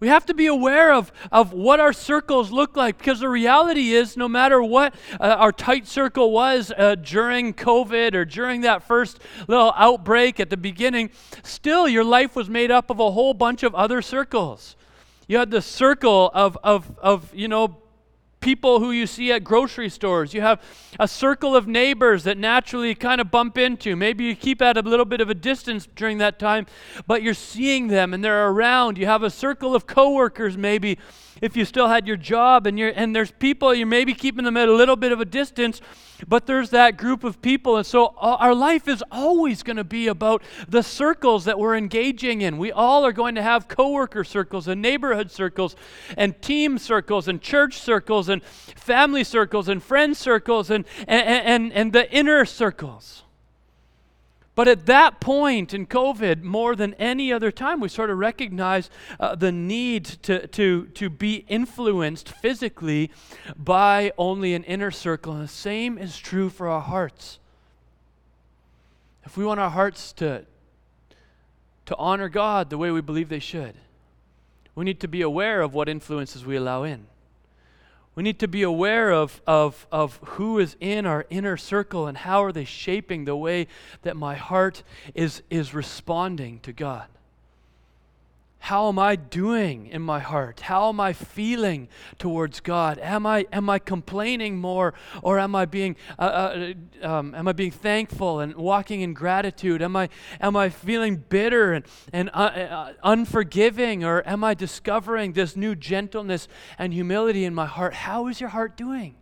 We 0.00 0.08
have 0.08 0.26
to 0.26 0.34
be 0.34 0.46
aware 0.46 0.92
of, 0.92 1.10
of 1.32 1.52
what 1.52 1.80
our 1.80 1.92
circles 1.92 2.52
look 2.52 2.76
like 2.76 2.98
because 2.98 3.18
the 3.18 3.28
reality 3.28 3.92
is, 3.92 4.16
no 4.16 4.28
matter 4.28 4.62
what 4.62 4.94
uh, 5.18 5.24
our 5.24 5.50
tight 5.50 5.88
circle 5.88 6.30
was 6.30 6.72
uh, 6.76 6.94
during 6.94 7.52
COVID 7.52 8.14
or 8.14 8.24
during 8.24 8.60
that 8.60 8.84
first 8.84 9.18
little 9.48 9.72
outbreak 9.76 10.38
at 10.38 10.50
the 10.50 10.56
beginning, 10.56 11.10
still 11.42 11.88
your 11.88 12.04
life 12.04 12.36
was 12.36 12.48
made 12.48 12.70
up 12.70 12.90
of 12.90 13.00
a 13.00 13.10
whole 13.10 13.34
bunch 13.34 13.64
of 13.64 13.74
other 13.74 14.00
circles. 14.00 14.76
You 15.26 15.38
had 15.38 15.50
the 15.50 15.62
circle 15.62 16.30
of, 16.32 16.56
of, 16.62 16.96
of 17.00 17.34
you 17.34 17.48
know, 17.48 17.78
people 18.40 18.80
who 18.80 18.90
you 18.90 19.06
see 19.06 19.32
at 19.32 19.44
grocery 19.44 19.88
stores. 19.88 20.32
You 20.34 20.40
have 20.40 20.62
a 20.98 21.08
circle 21.08 21.56
of 21.56 21.66
neighbors 21.66 22.24
that 22.24 22.38
naturally 22.38 22.94
kind 22.94 23.20
of 23.20 23.30
bump 23.30 23.58
into. 23.58 23.96
Maybe 23.96 24.24
you 24.24 24.36
keep 24.36 24.62
at 24.62 24.76
a 24.76 24.80
little 24.80 25.04
bit 25.04 25.20
of 25.20 25.30
a 25.30 25.34
distance 25.34 25.88
during 25.96 26.18
that 26.18 26.38
time, 26.38 26.66
but 27.06 27.22
you're 27.22 27.34
seeing 27.34 27.88
them 27.88 28.14
and 28.14 28.24
they're 28.24 28.48
around. 28.48 28.98
You 28.98 29.06
have 29.06 29.22
a 29.22 29.30
circle 29.30 29.74
of 29.74 29.86
coworkers 29.86 30.56
maybe 30.56 30.98
if 31.40 31.56
you 31.56 31.64
still 31.64 31.88
had 31.88 32.06
your 32.06 32.16
job 32.16 32.66
and 32.66 32.78
you're 32.78 32.92
and 32.94 33.14
there's 33.14 33.30
people 33.30 33.74
you're 33.74 33.86
maybe 33.86 34.14
keeping 34.14 34.44
them 34.44 34.56
at 34.56 34.68
a 34.68 34.74
little 34.74 34.96
bit 34.96 35.12
of 35.12 35.20
a 35.20 35.24
distance 35.24 35.80
but 36.26 36.46
there's 36.46 36.70
that 36.70 36.96
group 36.96 37.22
of 37.22 37.40
people. 37.42 37.76
And 37.76 37.86
so 37.86 38.06
uh, 38.20 38.36
our 38.40 38.54
life 38.54 38.88
is 38.88 39.04
always 39.10 39.62
going 39.62 39.76
to 39.76 39.84
be 39.84 40.08
about 40.08 40.42
the 40.68 40.82
circles 40.82 41.44
that 41.44 41.58
we're 41.58 41.76
engaging 41.76 42.42
in. 42.42 42.58
We 42.58 42.72
all 42.72 43.04
are 43.04 43.12
going 43.12 43.34
to 43.36 43.42
have 43.42 43.68
coworker 43.68 44.24
circles 44.24 44.66
and 44.66 44.82
neighborhood 44.82 45.30
circles 45.30 45.76
and 46.16 46.40
team 46.42 46.78
circles 46.78 47.28
and 47.28 47.40
church 47.40 47.78
circles 47.78 48.28
and 48.28 48.42
family 48.42 49.24
circles 49.24 49.68
and 49.68 49.82
friend 49.82 50.16
circles 50.16 50.70
and 50.70 50.84
and, 51.06 51.46
and, 51.46 51.72
and 51.72 51.92
the 51.92 52.10
inner 52.12 52.44
circles 52.44 53.24
but 54.58 54.66
at 54.66 54.86
that 54.86 55.20
point 55.20 55.72
in 55.72 55.86
COVID, 55.86 56.42
more 56.42 56.74
than 56.74 56.94
any 56.94 57.32
other 57.32 57.52
time, 57.52 57.78
we 57.78 57.88
sort 57.88 58.10
of 58.10 58.18
recognize 58.18 58.90
uh, 59.20 59.36
the 59.36 59.52
need 59.52 60.04
to, 60.04 60.48
to, 60.48 60.86
to 60.94 61.08
be 61.08 61.44
influenced 61.46 62.30
physically 62.30 63.12
by 63.56 64.10
only 64.18 64.54
an 64.54 64.64
inner 64.64 64.90
circle. 64.90 65.34
And 65.34 65.44
the 65.44 65.46
same 65.46 65.96
is 65.96 66.18
true 66.18 66.50
for 66.50 66.68
our 66.68 66.80
hearts. 66.80 67.38
If 69.24 69.36
we 69.36 69.44
want 69.44 69.60
our 69.60 69.70
hearts 69.70 70.12
to, 70.14 70.44
to 71.86 71.96
honor 71.96 72.28
God 72.28 72.68
the 72.68 72.78
way 72.78 72.90
we 72.90 73.00
believe 73.00 73.28
they 73.28 73.38
should, 73.38 73.76
we 74.74 74.84
need 74.84 74.98
to 74.98 75.06
be 75.06 75.22
aware 75.22 75.60
of 75.60 75.72
what 75.72 75.88
influences 75.88 76.44
we 76.44 76.56
allow 76.56 76.82
in. 76.82 77.06
We 78.18 78.24
need 78.24 78.40
to 78.40 78.48
be 78.48 78.64
aware 78.64 79.12
of, 79.12 79.40
of, 79.46 79.86
of 79.92 80.18
who 80.24 80.58
is 80.58 80.74
in 80.80 81.06
our 81.06 81.24
inner 81.30 81.56
circle 81.56 82.08
and 82.08 82.18
how 82.18 82.42
are 82.42 82.50
they 82.50 82.64
shaping 82.64 83.26
the 83.26 83.36
way 83.36 83.68
that 84.02 84.16
my 84.16 84.34
heart 84.34 84.82
is, 85.14 85.44
is 85.50 85.72
responding 85.72 86.58
to 86.64 86.72
God. 86.72 87.06
How 88.60 88.88
am 88.88 88.98
I 88.98 89.16
doing 89.16 89.86
in 89.86 90.02
my 90.02 90.18
heart? 90.18 90.60
How 90.60 90.88
am 90.88 91.00
I 91.00 91.12
feeling 91.12 91.88
towards 92.18 92.60
God? 92.60 92.98
Am 92.98 93.24
I 93.24 93.46
am 93.52 93.70
I 93.70 93.78
complaining 93.78 94.58
more, 94.58 94.94
or 95.22 95.38
am 95.38 95.54
I 95.54 95.64
being 95.64 95.96
uh, 96.18 96.22
uh, 96.22 96.72
um, 97.02 97.34
am 97.34 97.48
I 97.48 97.52
being 97.52 97.70
thankful 97.70 98.40
and 98.40 98.54
walking 98.56 99.00
in 99.00 99.14
gratitude? 99.14 99.80
Am 99.80 99.96
I 99.96 100.08
am 100.40 100.56
I 100.56 100.68
feeling 100.68 101.16
bitter 101.16 101.72
and 101.72 101.86
and 102.12 102.30
uh, 102.34 102.38
uh 102.38 102.92
unforgiving, 103.04 104.04
or 104.04 104.26
am 104.26 104.42
I 104.44 104.54
discovering 104.54 105.32
this 105.32 105.56
new 105.56 105.74
gentleness 105.74 106.48
and 106.78 106.92
humility 106.92 107.44
in 107.44 107.54
my 107.54 107.66
heart? 107.66 107.94
How 107.94 108.26
is 108.26 108.40
your 108.40 108.50
heart 108.50 108.76
doing? 108.76 109.14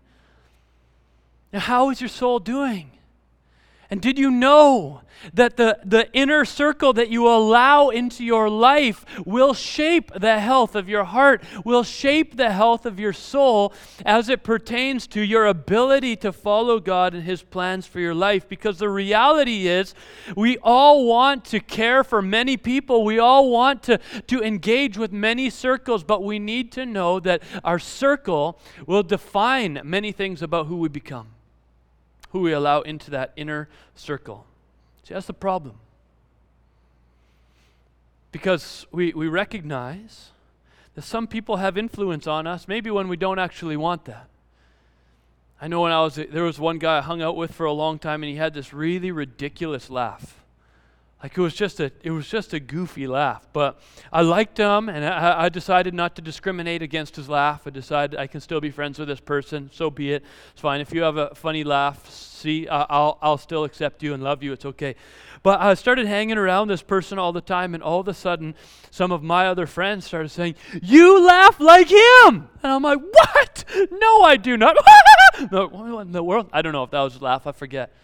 Now, 1.52 1.60
how 1.60 1.90
is 1.90 2.00
your 2.00 2.08
soul 2.08 2.40
doing? 2.40 2.95
And 3.90 4.00
did 4.00 4.18
you 4.18 4.30
know 4.30 5.02
that 5.32 5.56
the, 5.56 5.78
the 5.84 6.12
inner 6.12 6.44
circle 6.44 6.92
that 6.94 7.08
you 7.08 7.28
allow 7.28 7.88
into 7.88 8.24
your 8.24 8.50
life 8.50 9.04
will 9.24 9.54
shape 9.54 10.10
the 10.14 10.40
health 10.40 10.74
of 10.74 10.88
your 10.88 11.04
heart, 11.04 11.42
will 11.64 11.82
shape 11.84 12.36
the 12.36 12.50
health 12.50 12.84
of 12.86 12.98
your 12.98 13.12
soul 13.12 13.72
as 14.04 14.28
it 14.28 14.42
pertains 14.42 15.06
to 15.08 15.20
your 15.20 15.46
ability 15.46 16.16
to 16.16 16.32
follow 16.32 16.80
God 16.80 17.14
and 17.14 17.22
His 17.22 17.42
plans 17.42 17.86
for 17.86 18.00
your 18.00 18.14
life? 18.14 18.48
Because 18.48 18.78
the 18.78 18.88
reality 18.88 19.68
is, 19.68 19.94
we 20.36 20.58
all 20.58 21.06
want 21.06 21.44
to 21.46 21.60
care 21.60 22.02
for 22.02 22.20
many 22.20 22.56
people, 22.56 23.04
we 23.04 23.18
all 23.18 23.50
want 23.50 23.82
to, 23.84 23.98
to 24.26 24.42
engage 24.42 24.98
with 24.98 25.12
many 25.12 25.50
circles, 25.50 26.02
but 26.02 26.22
we 26.22 26.38
need 26.38 26.72
to 26.72 26.84
know 26.84 27.20
that 27.20 27.42
our 27.64 27.78
circle 27.78 28.58
will 28.86 29.02
define 29.02 29.80
many 29.84 30.12
things 30.12 30.42
about 30.42 30.66
who 30.66 30.76
we 30.76 30.88
become 30.88 31.35
who 32.30 32.40
we 32.40 32.52
allow 32.52 32.80
into 32.80 33.10
that 33.10 33.32
inner 33.36 33.68
circle. 33.94 34.46
See, 35.04 35.14
that's 35.14 35.26
the 35.26 35.32
problem. 35.32 35.76
Because 38.32 38.86
we, 38.92 39.12
we 39.12 39.28
recognize 39.28 40.30
that 40.94 41.02
some 41.02 41.26
people 41.26 41.56
have 41.56 41.78
influence 41.78 42.26
on 42.26 42.46
us, 42.46 42.66
maybe 42.66 42.90
when 42.90 43.08
we 43.08 43.16
don't 43.16 43.38
actually 43.38 43.76
want 43.76 44.04
that. 44.06 44.28
I 45.60 45.68
know 45.68 45.82
when 45.82 45.92
I 45.92 46.02
was 46.02 46.16
there 46.16 46.42
was 46.42 46.60
one 46.60 46.78
guy 46.78 46.98
I 46.98 47.00
hung 47.00 47.22
out 47.22 47.36
with 47.36 47.52
for 47.52 47.64
a 47.64 47.72
long 47.72 47.98
time 47.98 48.22
and 48.22 48.30
he 48.30 48.36
had 48.36 48.52
this 48.52 48.74
really 48.74 49.10
ridiculous 49.10 49.88
laugh. 49.88 50.42
Like 51.22 51.36
it 51.36 51.40
was 51.40 51.54
just 51.54 51.80
a 51.80 51.90
it 52.02 52.10
was 52.10 52.28
just 52.28 52.52
a 52.52 52.60
goofy 52.60 53.06
laugh. 53.06 53.46
But 53.52 53.80
I 54.12 54.20
liked 54.20 54.58
him 54.58 54.88
and 54.88 55.04
I, 55.04 55.44
I 55.44 55.48
decided 55.48 55.94
not 55.94 56.14
to 56.16 56.22
discriminate 56.22 56.82
against 56.82 57.16
his 57.16 57.28
laugh. 57.28 57.62
I 57.66 57.70
decided 57.70 58.18
I 58.18 58.26
can 58.26 58.40
still 58.40 58.60
be 58.60 58.70
friends 58.70 58.98
with 58.98 59.08
this 59.08 59.20
person. 59.20 59.70
So 59.72 59.90
be 59.90 60.12
it. 60.12 60.24
It's 60.52 60.60
fine. 60.60 60.80
If 60.80 60.92
you 60.92 61.02
have 61.02 61.16
a 61.16 61.34
funny 61.34 61.64
laugh, 61.64 62.08
see 62.10 62.68
uh, 62.68 62.86
I'll 62.90 63.18
I'll 63.22 63.38
still 63.38 63.64
accept 63.64 64.02
you 64.02 64.12
and 64.14 64.22
love 64.22 64.42
you. 64.42 64.52
It's 64.52 64.66
okay. 64.66 64.94
But 65.46 65.60
I 65.60 65.74
started 65.74 66.08
hanging 66.08 66.38
around 66.38 66.66
this 66.66 66.82
person 66.82 67.20
all 67.20 67.32
the 67.32 67.40
time, 67.40 67.72
and 67.74 67.80
all 67.80 68.00
of 68.00 68.08
a 68.08 68.14
sudden, 68.14 68.56
some 68.90 69.12
of 69.12 69.22
my 69.22 69.46
other 69.46 69.66
friends 69.66 70.04
started 70.04 70.30
saying, 70.30 70.56
You 70.82 71.24
laugh 71.24 71.60
like 71.60 71.88
him! 71.88 72.48
And 72.64 72.72
I'm 72.72 72.82
like, 72.82 72.98
What? 72.98 73.64
No, 73.92 74.22
I 74.22 74.38
do 74.38 74.56
not. 74.56 74.76
no, 75.52 75.68
what 75.68 76.00
in 76.00 76.10
the 76.10 76.24
world? 76.24 76.50
I 76.52 76.62
don't 76.62 76.72
know 76.72 76.82
if 76.82 76.90
that 76.90 77.00
was 77.00 77.14
a 77.14 77.22
laugh, 77.22 77.46
I 77.46 77.52
forget. 77.52 77.94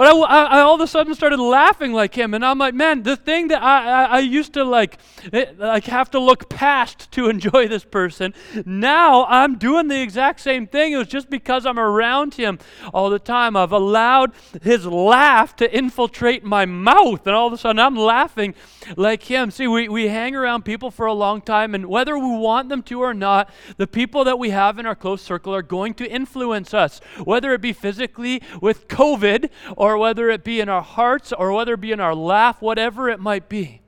But 0.00 0.06
I, 0.06 0.18
I, 0.18 0.42
I, 0.44 0.60
all 0.62 0.76
of 0.76 0.80
a 0.80 0.86
sudden 0.86 1.14
started 1.14 1.38
laughing 1.38 1.92
like 1.92 2.14
him, 2.14 2.32
and 2.32 2.42
I'm 2.42 2.56
like, 2.56 2.72
man, 2.72 3.02
the 3.02 3.16
thing 3.16 3.48
that 3.48 3.62
I, 3.62 3.84
I, 3.84 4.04
I 4.04 4.18
used 4.20 4.54
to 4.54 4.64
like, 4.64 4.96
it, 5.30 5.58
like 5.58 5.84
have 5.84 6.10
to 6.12 6.18
look 6.18 6.48
past 6.48 7.12
to 7.12 7.28
enjoy 7.28 7.68
this 7.68 7.84
person, 7.84 8.32
now 8.64 9.26
I'm 9.26 9.58
doing 9.58 9.88
the 9.88 10.00
exact 10.00 10.40
same 10.40 10.66
thing. 10.66 10.94
It 10.94 10.96
was 10.96 11.08
just 11.08 11.28
because 11.28 11.66
I'm 11.66 11.78
around 11.78 12.32
him 12.32 12.58
all 12.94 13.10
the 13.10 13.18
time. 13.18 13.58
I've 13.58 13.72
allowed 13.72 14.32
his 14.62 14.86
laugh 14.86 15.54
to 15.56 15.70
infiltrate 15.70 16.44
my 16.44 16.64
mouth, 16.64 17.26
and 17.26 17.36
all 17.36 17.48
of 17.48 17.52
a 17.52 17.58
sudden 17.58 17.78
I'm 17.78 17.94
laughing 17.94 18.54
like 18.96 19.24
him. 19.24 19.50
See, 19.50 19.66
we, 19.66 19.90
we 19.90 20.08
hang 20.08 20.34
around 20.34 20.64
people 20.64 20.90
for 20.90 21.04
a 21.04 21.12
long 21.12 21.42
time, 21.42 21.74
and 21.74 21.84
whether 21.84 22.18
we 22.18 22.38
want 22.38 22.70
them 22.70 22.82
to 22.84 23.02
or 23.02 23.12
not, 23.12 23.50
the 23.76 23.86
people 23.86 24.24
that 24.24 24.38
we 24.38 24.48
have 24.48 24.78
in 24.78 24.86
our 24.86 24.94
close 24.94 25.20
circle 25.20 25.54
are 25.54 25.60
going 25.60 25.92
to 25.92 26.10
influence 26.10 26.72
us, 26.72 27.02
whether 27.22 27.52
it 27.52 27.60
be 27.60 27.74
physically 27.74 28.40
with 28.62 28.88
COVID 28.88 29.50
or 29.76 29.89
or 29.90 29.98
whether 29.98 30.30
it 30.30 30.44
be 30.44 30.60
in 30.60 30.68
our 30.68 30.82
hearts, 30.82 31.32
or 31.32 31.52
whether 31.52 31.74
it 31.74 31.80
be 31.80 31.92
in 31.92 32.00
our 32.00 32.14
laugh, 32.14 32.62
whatever 32.62 33.08
it 33.08 33.18
might 33.18 33.48
be. 33.48 33.80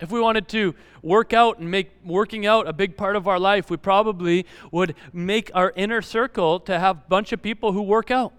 If 0.00 0.12
we 0.12 0.20
wanted 0.20 0.46
to 0.48 0.76
work 1.02 1.32
out 1.32 1.58
and 1.58 1.70
make 1.70 1.90
working 2.04 2.46
out 2.46 2.68
a 2.68 2.72
big 2.72 2.96
part 2.96 3.16
of 3.16 3.26
our 3.26 3.38
life, 3.38 3.70
we 3.70 3.76
probably 3.76 4.46
would 4.70 4.94
make 5.12 5.50
our 5.54 5.72
inner 5.74 6.00
circle 6.00 6.60
to 6.60 6.78
have 6.78 6.96
a 6.96 7.08
bunch 7.08 7.32
of 7.32 7.42
people 7.42 7.72
who 7.72 7.82
work 7.82 8.10
out. 8.10 8.32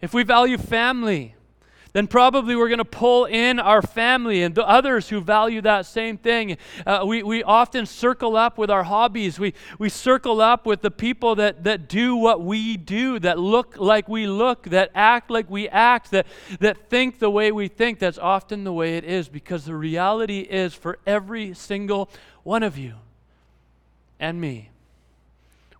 If 0.00 0.12
we 0.12 0.24
value 0.24 0.58
family, 0.58 1.36
then 1.92 2.06
probably 2.06 2.54
we're 2.54 2.68
going 2.68 2.78
to 2.78 2.84
pull 2.84 3.24
in 3.24 3.58
our 3.58 3.80
family 3.80 4.42
and 4.42 4.54
the 4.54 4.66
others 4.66 5.08
who 5.08 5.20
value 5.20 5.60
that 5.62 5.86
same 5.86 6.18
thing. 6.18 6.58
Uh, 6.86 7.04
we, 7.06 7.22
we 7.22 7.42
often 7.42 7.86
circle 7.86 8.36
up 8.36 8.58
with 8.58 8.70
our 8.70 8.84
hobbies. 8.84 9.38
We, 9.38 9.54
we 9.78 9.88
circle 9.88 10.40
up 10.40 10.66
with 10.66 10.82
the 10.82 10.90
people 10.90 11.34
that, 11.36 11.64
that 11.64 11.88
do 11.88 12.14
what 12.14 12.42
we 12.42 12.76
do, 12.76 13.18
that 13.20 13.38
look 13.38 13.78
like 13.78 14.08
we 14.08 14.26
look, 14.26 14.64
that 14.64 14.90
act 14.94 15.30
like 15.30 15.48
we 15.48 15.68
act, 15.68 16.10
that, 16.10 16.26
that 16.60 16.90
think 16.90 17.18
the 17.18 17.30
way 17.30 17.52
we 17.52 17.68
think. 17.68 17.98
That's 17.98 18.18
often 18.18 18.64
the 18.64 18.72
way 18.72 18.96
it 18.96 19.04
is 19.04 19.28
because 19.28 19.64
the 19.64 19.74
reality 19.74 20.40
is 20.40 20.74
for 20.74 20.98
every 21.06 21.54
single 21.54 22.10
one 22.42 22.62
of 22.62 22.76
you 22.76 22.94
and 24.20 24.40
me, 24.40 24.70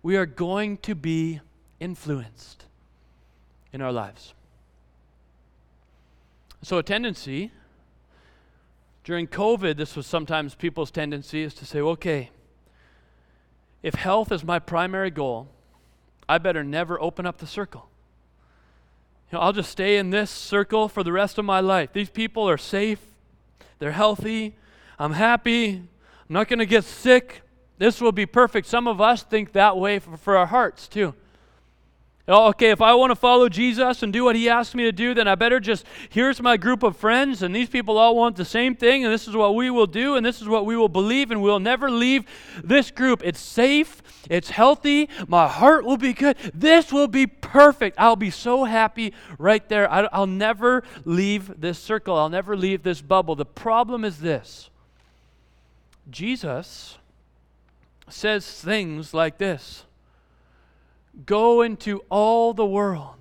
we 0.01 0.15
are 0.17 0.25
going 0.25 0.77
to 0.77 0.95
be 0.95 1.41
influenced 1.79 2.65
in 3.71 3.81
our 3.81 3.91
lives. 3.91 4.33
So, 6.61 6.77
a 6.77 6.83
tendency 6.83 7.51
during 9.03 9.27
COVID, 9.27 9.77
this 9.77 9.95
was 9.95 10.05
sometimes 10.05 10.55
people's 10.55 10.91
tendency 10.91 11.41
is 11.41 11.53
to 11.55 11.65
say, 11.65 11.79
okay, 11.79 12.31
if 13.81 13.95
health 13.95 14.31
is 14.31 14.43
my 14.43 14.59
primary 14.59 15.09
goal, 15.09 15.47
I 16.27 16.37
better 16.37 16.63
never 16.63 17.01
open 17.01 17.25
up 17.25 17.37
the 17.37 17.47
circle. 17.47 17.89
You 19.31 19.37
know, 19.37 19.41
I'll 19.41 19.53
just 19.53 19.71
stay 19.71 19.97
in 19.97 20.09
this 20.09 20.29
circle 20.29 20.89
for 20.89 21.03
the 21.03 21.11
rest 21.11 21.37
of 21.37 21.45
my 21.45 21.59
life. 21.59 21.93
These 21.93 22.09
people 22.09 22.49
are 22.49 22.57
safe, 22.57 22.99
they're 23.79 23.91
healthy, 23.91 24.55
I'm 24.97 25.13
happy, 25.13 25.75
I'm 25.75 26.33
not 26.33 26.49
going 26.49 26.59
to 26.59 26.65
get 26.65 26.83
sick. 26.83 27.41
This 27.77 28.01
will 28.01 28.11
be 28.11 28.25
perfect. 28.25 28.67
Some 28.67 28.87
of 28.87 28.99
us 28.99 29.23
think 29.23 29.53
that 29.53 29.77
way 29.77 29.99
for, 29.99 30.17
for 30.17 30.35
our 30.35 30.47
hearts 30.47 30.87
too. 30.89 31.15
Oh, 32.31 32.49
okay, 32.49 32.69
if 32.69 32.79
I 32.79 32.93
want 32.93 33.09
to 33.09 33.15
follow 33.15 33.49
Jesus 33.49 34.03
and 34.03 34.13
do 34.13 34.23
what 34.23 34.35
he 34.35 34.47
asks 34.49 34.75
me 34.75 34.83
to 34.83 34.91
do, 34.91 35.15
then 35.15 35.27
I 35.27 35.33
better 35.33 35.59
just, 35.59 35.83
here's 36.09 36.39
my 36.39 36.57
group 36.57 36.83
of 36.83 36.95
friends, 36.95 37.41
and 37.41 37.55
these 37.55 37.69
people 37.69 37.97
all 37.97 38.15
want 38.15 38.35
the 38.35 38.45
same 38.45 38.75
thing, 38.75 39.03
and 39.03 39.11
this 39.11 39.27
is 39.27 39.35
what 39.35 39.55
we 39.55 39.71
will 39.71 39.87
do, 39.87 40.15
and 40.15 40.23
this 40.23 40.39
is 40.39 40.47
what 40.47 40.67
we 40.67 40.77
will 40.77 40.89
believe, 40.89 41.31
and 41.31 41.41
we'll 41.41 41.59
never 41.59 41.89
leave 41.89 42.25
this 42.63 42.91
group. 42.91 43.23
It's 43.25 43.39
safe, 43.39 44.03
it's 44.29 44.51
healthy, 44.51 45.09
my 45.27 45.47
heart 45.47 45.85
will 45.85 45.97
be 45.97 46.13
good. 46.13 46.37
This 46.53 46.93
will 46.93 47.07
be 47.07 47.25
perfect. 47.25 47.97
I'll 47.99 48.15
be 48.15 48.29
so 48.29 48.63
happy 48.63 49.11
right 49.39 49.67
there. 49.67 49.91
I, 49.91 50.07
I'll 50.13 50.27
never 50.27 50.83
leave 51.05 51.59
this 51.59 51.79
circle, 51.79 52.15
I'll 52.15 52.29
never 52.29 52.55
leave 52.55 52.83
this 52.83 53.01
bubble. 53.01 53.35
The 53.35 53.45
problem 53.45 54.05
is 54.05 54.19
this 54.19 54.69
Jesus 56.11 56.99
says 58.07 58.61
things 58.61 59.15
like 59.15 59.39
this. 59.39 59.85
Go 61.25 61.61
into 61.61 62.01
all 62.09 62.53
the 62.53 62.65
world. 62.65 63.15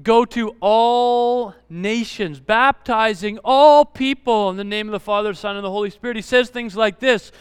Go 0.00 0.24
to 0.26 0.54
all 0.60 1.54
nations, 1.68 2.38
baptizing 2.38 3.38
all 3.42 3.84
people 3.84 4.48
in 4.48 4.56
the 4.56 4.62
name 4.62 4.86
of 4.86 4.92
the 4.92 5.00
Father, 5.00 5.34
Son, 5.34 5.56
and 5.56 5.64
the 5.64 5.70
Holy 5.70 5.90
Spirit. 5.90 6.16
He 6.16 6.22
says 6.22 6.50
things 6.50 6.76
like 6.76 7.00
this 7.00 7.32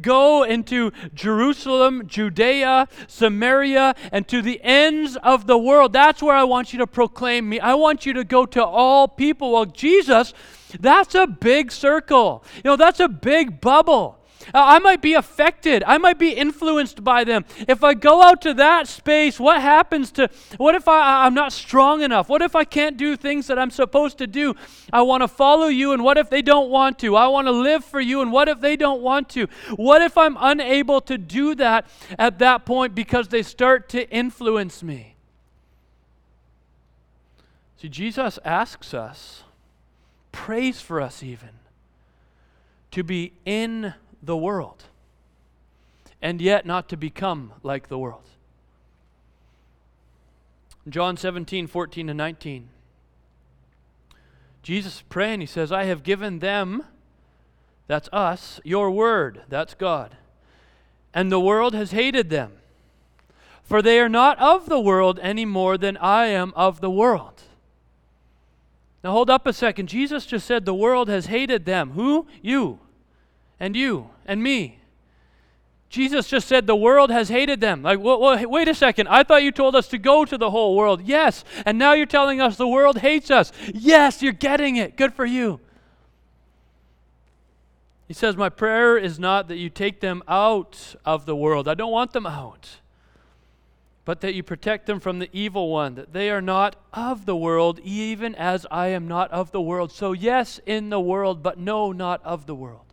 Go 0.00 0.42
into 0.42 0.90
Jerusalem, 1.14 2.06
Judea, 2.06 2.88
Samaria, 3.06 3.94
and 4.10 4.26
to 4.28 4.42
the 4.42 4.60
ends 4.62 5.16
of 5.22 5.46
the 5.46 5.58
world. 5.58 5.92
That's 5.92 6.22
where 6.22 6.36
I 6.36 6.44
want 6.44 6.72
you 6.72 6.80
to 6.80 6.86
proclaim 6.88 7.48
me. 7.48 7.60
I 7.60 7.74
want 7.74 8.04
you 8.04 8.12
to 8.14 8.24
go 8.24 8.46
to 8.46 8.64
all 8.64 9.06
people. 9.06 9.52
Well, 9.52 9.66
Jesus, 9.66 10.34
that's 10.80 11.14
a 11.14 11.26
big 11.26 11.70
circle. 11.70 12.44
You 12.56 12.70
know, 12.70 12.76
that's 12.76 13.00
a 13.00 13.08
big 13.08 13.60
bubble. 13.60 14.18
Uh, 14.48 14.50
I 14.54 14.78
might 14.78 15.00
be 15.00 15.14
affected. 15.14 15.82
I 15.86 15.98
might 15.98 16.18
be 16.18 16.32
influenced 16.32 17.04
by 17.04 17.24
them. 17.24 17.44
If 17.68 17.84
I 17.84 17.94
go 17.94 18.22
out 18.22 18.42
to 18.42 18.54
that 18.54 18.88
space, 18.88 19.38
what 19.38 19.60
happens 19.60 20.10
to, 20.12 20.28
what 20.56 20.74
if 20.74 20.88
I, 20.88 21.24
I'm 21.26 21.34
not 21.34 21.52
strong 21.52 22.02
enough? 22.02 22.28
What 22.28 22.42
if 22.42 22.56
I 22.56 22.64
can't 22.64 22.96
do 22.96 23.16
things 23.16 23.46
that 23.46 23.58
I'm 23.58 23.70
supposed 23.70 24.18
to 24.18 24.26
do? 24.26 24.54
I 24.92 25.02
want 25.02 25.22
to 25.22 25.28
follow 25.28 25.68
you, 25.68 25.92
and 25.92 26.02
what 26.02 26.18
if 26.18 26.30
they 26.30 26.42
don't 26.42 26.70
want 26.70 26.98
to? 27.00 27.16
I 27.16 27.26
want 27.28 27.46
to 27.46 27.52
live 27.52 27.84
for 27.84 28.00
you, 28.00 28.20
and 28.20 28.32
what 28.32 28.48
if 28.48 28.60
they 28.60 28.76
don't 28.76 29.02
want 29.02 29.28
to? 29.30 29.46
What 29.76 30.02
if 30.02 30.18
I'm 30.18 30.36
unable 30.40 31.00
to 31.02 31.18
do 31.18 31.54
that 31.56 31.86
at 32.18 32.38
that 32.40 32.64
point 32.64 32.94
because 32.94 33.28
they 33.28 33.42
start 33.42 33.88
to 33.90 34.08
influence 34.10 34.82
me? 34.82 35.16
See, 37.78 37.88
Jesus 37.88 38.38
asks 38.44 38.94
us, 38.94 39.42
prays 40.30 40.80
for 40.80 41.00
us 41.00 41.22
even, 41.22 41.50
to 42.92 43.02
be 43.02 43.32
in 43.44 43.94
the 44.22 44.36
world, 44.36 44.84
and 46.20 46.40
yet 46.40 46.64
not 46.64 46.88
to 46.88 46.96
become 46.96 47.52
like 47.62 47.88
the 47.88 47.98
world. 47.98 48.22
John 50.88 51.16
17, 51.16 51.66
14 51.66 52.06
to 52.08 52.14
19. 52.14 52.68
Jesus 54.62 55.02
praying, 55.08 55.40
he 55.40 55.46
says, 55.46 55.72
I 55.72 55.84
have 55.84 56.02
given 56.02 56.38
them, 56.38 56.84
that's 57.88 58.08
us, 58.12 58.60
your 58.64 58.90
word, 58.90 59.42
that's 59.48 59.74
God. 59.74 60.16
And 61.12 61.30
the 61.30 61.40
world 61.40 61.74
has 61.74 61.90
hated 61.90 62.30
them, 62.30 62.52
for 63.62 63.82
they 63.82 63.98
are 63.98 64.08
not 64.08 64.38
of 64.38 64.68
the 64.68 64.80
world 64.80 65.18
any 65.20 65.44
more 65.44 65.76
than 65.76 65.96
I 65.96 66.26
am 66.26 66.52
of 66.54 66.80
the 66.80 66.90
world. 66.90 67.42
Now 69.02 69.10
hold 69.10 69.30
up 69.30 69.46
a 69.46 69.52
second. 69.52 69.88
Jesus 69.88 70.26
just 70.26 70.46
said 70.46 70.64
the 70.64 70.74
world 70.74 71.08
has 71.08 71.26
hated 71.26 71.64
them. 71.64 71.90
Who? 71.90 72.26
You 72.40 72.78
and 73.60 73.76
you 73.76 74.10
and 74.26 74.42
me. 74.42 74.78
Jesus 75.92 76.26
just 76.26 76.48
said 76.48 76.66
the 76.66 76.74
world 76.74 77.10
has 77.10 77.28
hated 77.28 77.60
them. 77.60 77.82
Like, 77.82 78.00
well, 78.00 78.18
well, 78.18 78.48
wait 78.48 78.66
a 78.66 78.74
second. 78.74 79.08
I 79.08 79.24
thought 79.24 79.42
you 79.42 79.52
told 79.52 79.76
us 79.76 79.88
to 79.88 79.98
go 79.98 80.24
to 80.24 80.38
the 80.38 80.50
whole 80.50 80.74
world. 80.74 81.02
Yes. 81.02 81.44
And 81.66 81.78
now 81.78 81.92
you're 81.92 82.06
telling 82.06 82.40
us 82.40 82.56
the 82.56 82.66
world 82.66 82.98
hates 82.98 83.30
us. 83.30 83.52
Yes, 83.74 84.22
you're 84.22 84.32
getting 84.32 84.76
it. 84.76 84.96
Good 84.96 85.12
for 85.12 85.26
you. 85.26 85.60
He 88.08 88.14
says, 88.14 88.38
My 88.38 88.48
prayer 88.48 88.96
is 88.96 89.18
not 89.18 89.48
that 89.48 89.56
you 89.56 89.68
take 89.68 90.00
them 90.00 90.22
out 90.26 90.94
of 91.04 91.26
the 91.26 91.36
world. 91.36 91.68
I 91.68 91.74
don't 91.74 91.92
want 91.92 92.14
them 92.14 92.26
out. 92.26 92.78
But 94.06 94.22
that 94.22 94.34
you 94.34 94.42
protect 94.42 94.86
them 94.86 94.98
from 94.98 95.18
the 95.18 95.28
evil 95.30 95.68
one, 95.68 95.94
that 95.96 96.14
they 96.14 96.30
are 96.30 96.40
not 96.40 96.74
of 96.94 97.26
the 97.26 97.36
world, 97.36 97.80
even 97.84 98.34
as 98.34 98.66
I 98.70 98.88
am 98.88 99.06
not 99.06 99.30
of 99.30 99.52
the 99.52 99.60
world. 99.60 99.92
So, 99.92 100.12
yes, 100.12 100.58
in 100.64 100.88
the 100.88 101.00
world, 101.00 101.42
but 101.42 101.58
no, 101.58 101.92
not 101.92 102.24
of 102.24 102.46
the 102.46 102.54
world. 102.54 102.91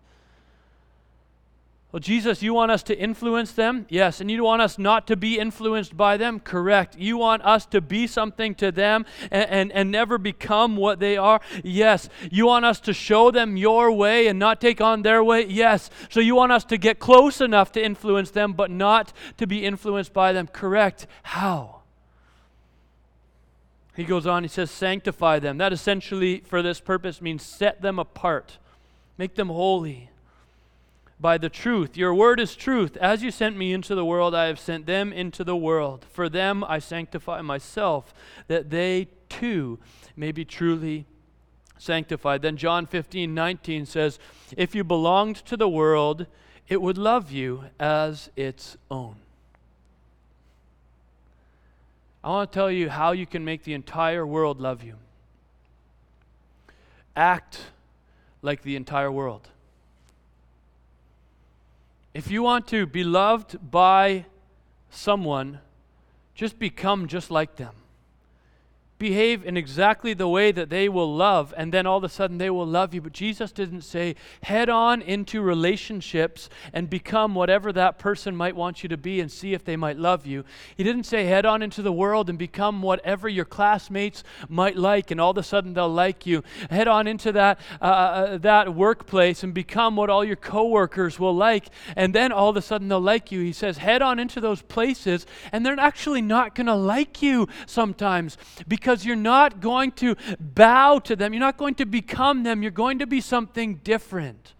Well, 1.91 1.99
Jesus, 1.99 2.43
you 2.43 2.53
want 2.53 2.69
us 2.69 2.83
to 2.83 2.95
influence 2.95 3.51
them? 3.51 3.87
Yes. 3.89 4.21
And 4.21 4.29
you 4.29 4.43
want 4.43 4.61
us 4.61 4.77
not 4.77 5.07
to 5.07 5.15
be 5.15 5.39
influenced 5.39 5.97
by 5.97 6.17
them? 6.17 6.39
Correct. 6.39 6.95
You 6.99 7.17
want 7.17 7.43
us 7.43 7.65
to 7.67 7.81
be 7.81 8.05
something 8.05 8.53
to 8.55 8.71
them 8.71 9.07
and, 9.31 9.49
and, 9.49 9.71
and, 9.71 9.89
never 9.89 10.19
become 10.19 10.75
what 10.77 10.99
they 10.99 11.17
are? 11.17 11.41
Yes. 11.63 12.07
You 12.29 12.45
want 12.45 12.65
us 12.65 12.79
to 12.81 12.93
show 12.93 13.31
them 13.31 13.57
your 13.57 13.91
way 13.91 14.27
and 14.27 14.37
not 14.37 14.61
take 14.61 14.81
on 14.81 15.01
their 15.01 15.23
way? 15.23 15.47
Yes. 15.47 15.89
So 16.09 16.19
you 16.19 16.35
want 16.35 16.51
us 16.51 16.63
to 16.65 16.77
get 16.77 16.99
close 16.99 17.41
enough 17.41 17.71
to 17.71 17.83
influence 17.83 18.29
them, 18.29 18.53
but 18.53 18.69
not 18.69 19.11
to 19.37 19.47
be 19.47 19.65
influenced 19.65 20.13
by 20.13 20.31
them? 20.31 20.45
Correct. 20.45 21.07
How? 21.23 21.81
He 23.95 24.03
goes 24.03 24.27
on, 24.27 24.43
he 24.43 24.49
says, 24.49 24.69
sanctify 24.69 25.39
them. 25.39 25.57
That 25.57 25.73
essentially, 25.73 26.41
for 26.41 26.61
this 26.61 26.79
purpose, 26.79 27.19
means 27.19 27.41
set 27.41 27.81
them 27.81 27.97
apart, 27.97 28.59
make 29.17 29.33
them 29.33 29.47
holy 29.47 30.09
by 31.19 31.37
the 31.37 31.49
truth. 31.49 31.97
Your 31.97 32.13
word 32.13 32.39
is 32.39 32.55
truth. 32.55 32.95
As 32.97 33.21
you 33.21 33.31
sent 33.31 33.57
me 33.57 33.73
into 33.73 33.93
the 33.93 34.05
world, 34.05 34.33
I 34.33 34.45
have 34.45 34.59
sent 34.59 34.85
them 34.85 35.11
into 35.11 35.43
the 35.43 35.55
world. 35.55 36.05
For 36.09 36.29
them 36.29 36.63
I 36.63 36.79
sanctify 36.79 37.41
myself, 37.41 38.13
that 38.47 38.69
they 38.69 39.09
too 39.27 39.79
may 40.15 40.31
be 40.31 40.45
truly 40.45 41.05
sanctified. 41.77 42.41
Then 42.41 42.57
John 42.57 42.85
15, 42.85 43.33
19 43.33 43.85
says, 43.85 44.19
If 44.55 44.75
you 44.75 44.83
belonged 44.83 45.37
to 45.37 45.57
the 45.57 45.69
world, 45.69 46.25
it 46.67 46.81
would 46.81 46.97
love 46.97 47.31
you 47.31 47.65
as 47.79 48.29
its 48.35 48.77
own. 48.89 49.15
I 52.23 52.29
want 52.29 52.51
to 52.51 52.55
tell 52.55 52.71
you 52.71 52.89
how 52.89 53.11
you 53.11 53.25
can 53.25 53.45
make 53.45 53.63
the 53.63 53.73
entire 53.73 54.27
world 54.27 54.59
love 54.59 54.83
you. 54.83 54.95
Act 57.15 57.59
like 58.41 58.61
the 58.61 58.75
entire 58.75 59.11
world. 59.11 59.47
If 62.13 62.31
you 62.31 62.41
want 62.41 62.67
to 62.69 62.85
be 62.85 63.03
loved 63.03 63.71
by 63.71 64.25
someone, 64.89 65.59
just 66.33 66.57
become 66.57 67.07
just 67.07 67.29
like 67.29 67.55
them 67.57 67.73
behave 68.99 69.45
in 69.45 69.55
exactly 69.55 70.13
the 70.13 70.27
way 70.27 70.51
that 70.51 70.69
they 70.69 70.89
will 70.89 71.15
love, 71.15 71.53
and 71.57 71.73
then 71.73 71.87
all 71.87 71.97
of 71.97 72.03
a 72.03 72.09
sudden 72.09 72.37
they 72.37 72.49
will 72.49 72.67
love 72.67 72.93
you. 72.93 73.01
But 73.01 73.13
Jesus 73.13 73.51
didn't 73.53 73.81
say, 73.81 74.15
head 74.43 74.69
on 74.69 75.01
into 75.01 75.41
relationships 75.41 76.49
and 76.73 76.89
become 76.89 77.33
whatever 77.33 77.71
that 77.73 77.97
person 77.97 78.35
might 78.35 78.55
want 78.55 78.83
you 78.83 78.89
to 78.89 78.97
be 78.97 79.21
and 79.21 79.31
see 79.31 79.53
if 79.53 79.63
they 79.63 79.77
might 79.77 79.97
love 79.97 80.25
you. 80.25 80.43
He 80.75 80.83
didn't 80.83 81.05
say, 81.05 81.25
head 81.25 81.45
on 81.45 81.61
into 81.61 81.81
the 81.81 81.93
world 81.93 82.29
and 82.29 82.37
become 82.37 82.81
whatever 82.81 83.29
your 83.29 83.45
classmates 83.45 84.23
might 84.49 84.75
like, 84.75 85.11
and 85.11 85.21
all 85.21 85.31
of 85.31 85.37
a 85.37 85.43
sudden 85.43 85.73
they'll 85.73 85.87
like 85.87 86.25
you. 86.25 86.43
Head 86.69 86.89
on 86.89 87.07
into 87.07 87.31
that, 87.31 87.59
uh, 87.81 87.85
uh 87.85 88.37
that 88.39 88.75
workplace 88.75 89.43
and 89.43 89.53
become 89.53 89.95
what 89.95 90.09
all 90.09 90.25
your 90.25 90.35
coworkers 90.35 91.17
will 91.17 91.35
like, 91.35 91.69
and 91.95 92.13
then 92.13 92.33
all 92.33 92.49
of 92.49 92.57
a 92.57 92.61
sudden 92.61 92.89
they'll 92.89 92.99
like 92.99 93.31
you. 93.31 93.39
He 93.41 93.53
says, 93.53 93.77
head 93.77 94.01
on 94.01 94.19
into 94.19 94.41
those 94.41 94.61
places, 94.61 95.25
and 95.53 95.65
they're 95.65 95.79
actually 95.79 96.21
not 96.21 96.53
going 96.53 96.67
to 96.67 96.75
like 96.75 97.21
you 97.21 97.47
sometimes 97.65 98.37
because 98.67 98.88
because 98.89 99.05
you're 99.05 99.15
not 99.15 99.59
going 99.59 99.91
to 99.91 100.15
bow 100.39 100.97
to 100.97 101.15
them. 101.15 101.31
You're 101.31 101.39
not 101.39 101.57
going 101.57 101.75
to 101.75 101.85
become 101.85 102.41
them. 102.41 102.63
You're 102.63 102.71
going 102.71 102.97
to 102.97 103.05
be 103.05 103.21
something 103.21 103.75
different. 103.83 104.55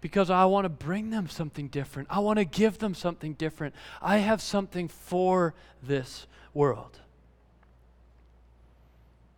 Because 0.00 0.30
I 0.30 0.46
want 0.46 0.64
to 0.64 0.70
bring 0.70 1.10
them 1.10 1.28
something 1.28 1.68
different. 1.68 2.08
I 2.10 2.20
want 2.20 2.38
to 2.38 2.46
give 2.46 2.78
them 2.78 2.94
something 2.94 3.34
different. 3.34 3.74
I 4.00 4.18
have 4.18 4.40
something 4.40 4.88
for 4.88 5.52
this 5.82 6.26
world. 6.54 7.00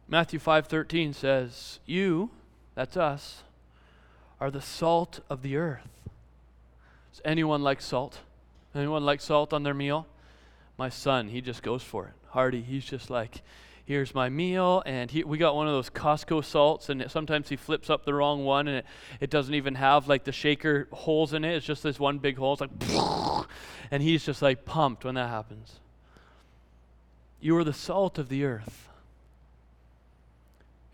Matthew 0.07 0.39
5:13 0.39 1.13
says, 1.13 1.81
"You, 1.87 2.31
that's 2.77 2.97
us, 2.97 3.43
are 4.39 4.51
the 4.51 4.63
salt 4.63 5.21
of 5.29 5.43
the 5.43 5.57
earth." 5.57 5.89
Does 7.11 7.21
anyone 7.25 7.65
like 7.65 7.81
salt? 7.81 8.21
Anyone 8.77 9.05
like 9.05 9.21
salt 9.21 9.53
on 9.53 9.65
their 9.65 9.75
meal? 9.75 10.07
My 10.77 10.89
son, 10.89 11.29
he 11.29 11.41
just 11.41 11.63
goes 11.63 11.83
for 11.83 12.07
it. 12.07 12.15
Hardy, 12.31 12.63
he's 12.63 12.85
just 12.85 13.11
like, 13.11 13.43
here's 13.85 14.15
my 14.15 14.29
meal. 14.29 14.83
And 14.87 15.11
he, 15.11 15.23
we 15.25 15.39
got 15.39 15.55
one 15.55 15.67
of 15.69 15.73
those 15.73 15.91
Costco 15.91 16.45
salts, 16.45 16.89
and 16.89 17.01
it, 17.03 17.11
sometimes 17.11 17.49
he 17.49 17.57
flips 17.57 17.91
up 17.91 18.05
the 18.05 18.15
wrong 18.15 18.45
one, 18.45 18.67
and 18.67 18.79
it, 18.79 18.87
it 19.21 19.31
doesn't 19.31 19.55
even 19.55 19.77
have 19.77 20.09
like 20.09 20.25
the 20.25 20.33
shaker 20.33 20.89
holes 20.93 21.33
in 21.33 21.45
it. 21.45 21.55
It's 21.55 21.67
just 21.67 21.83
this 21.83 22.01
one 22.01 22.19
big 22.19 22.37
hole. 22.37 22.55
It's 22.55 22.61
like, 22.61 23.47
and 23.91 24.03
he's 24.03 24.25
just 24.25 24.43
like 24.43 24.65
pumped 24.65 25.05
when 25.05 25.15
that 25.15 25.29
happens. 25.29 25.81
You 27.41 27.57
are 27.57 27.65
the 27.65 27.73
salt 27.73 28.19
of 28.19 28.29
the 28.29 28.45
earth. 28.45 28.89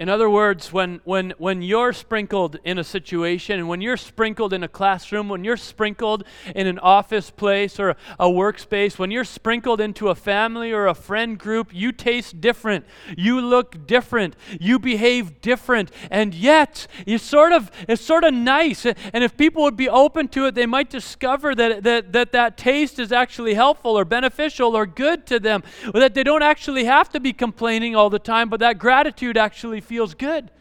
In 0.00 0.09
other 0.09 0.30
words, 0.30 0.73
when, 0.73 1.02
when, 1.04 1.35
when 1.37 1.61
you're 1.61 1.92
sprinkled 1.92 2.59
in 2.64 2.78
a 2.78 2.85
situation, 2.85 3.59
and 3.59 3.69
when 3.69 3.83
you're 3.83 3.99
sprinkled 3.99 4.54
in 4.54 4.62
a 4.62 4.69
classroom, 4.69 5.28
when 5.28 5.45
you're 5.45 5.59
sprinkled 5.59 6.25
in 6.54 6.66
an 6.66 6.78
office 6.78 7.28
place 7.30 7.78
or 7.78 7.91
a 8.19 8.25
workspace, 8.25 8.99
when 8.99 9.10
you're 9.10 9.25
sprinkled 9.25 9.78
into 9.78 10.08
a 10.08 10.15
family 10.15 10.73
or 10.73 10.86
a 10.86 10.95
friend 10.95 11.39
group, 11.39 11.69
you 11.75 11.93
taste 11.93 12.41
different. 12.41 12.86
You 13.15 13.43
look 13.43 13.86
different. 13.86 14.36
You 14.58 14.78
behave 14.78 15.43
different. 15.43 15.91
And 16.10 16.34
yet, 16.34 16.86
you 17.04 17.19
sort 17.19 17.52
of, 17.52 17.71
it's 17.86 18.00
sort 18.00 18.25
of 18.25 18.32
nice. 18.32 18.86
And 18.86 19.23
if 19.23 19.36
people 19.36 19.65
would 19.65 19.76
be 19.76 19.91
open 19.91 20.28
to 20.28 20.47
it, 20.47 20.54
they 20.54 20.65
might 20.65 20.89
discover 20.89 21.54
that 21.56 21.82
that, 21.82 22.13
that, 22.15 22.32
that 22.32 22.56
taste 22.56 22.99
is 22.99 23.13
actually 23.13 23.52
helpful 23.52 23.99
or 23.99 24.06
beneficial 24.06 24.75
or 24.75 24.86
good 24.86 25.26
to 25.26 25.39
them. 25.39 25.63
Or 25.93 26.00
that 26.00 26.15
they 26.15 26.25
don't 26.25 26.43
actually 26.43 26.84
have 26.84 27.10
to 27.10 27.21
be 27.21 27.34
complaining 27.34 27.95
all 27.95 28.08
the 28.08 28.19
time, 28.19 28.49
but 28.49 28.60
that 28.60 28.78
gratitude 28.78 29.36
actually 29.36 29.82
feels 29.90 30.14
good 30.14 30.52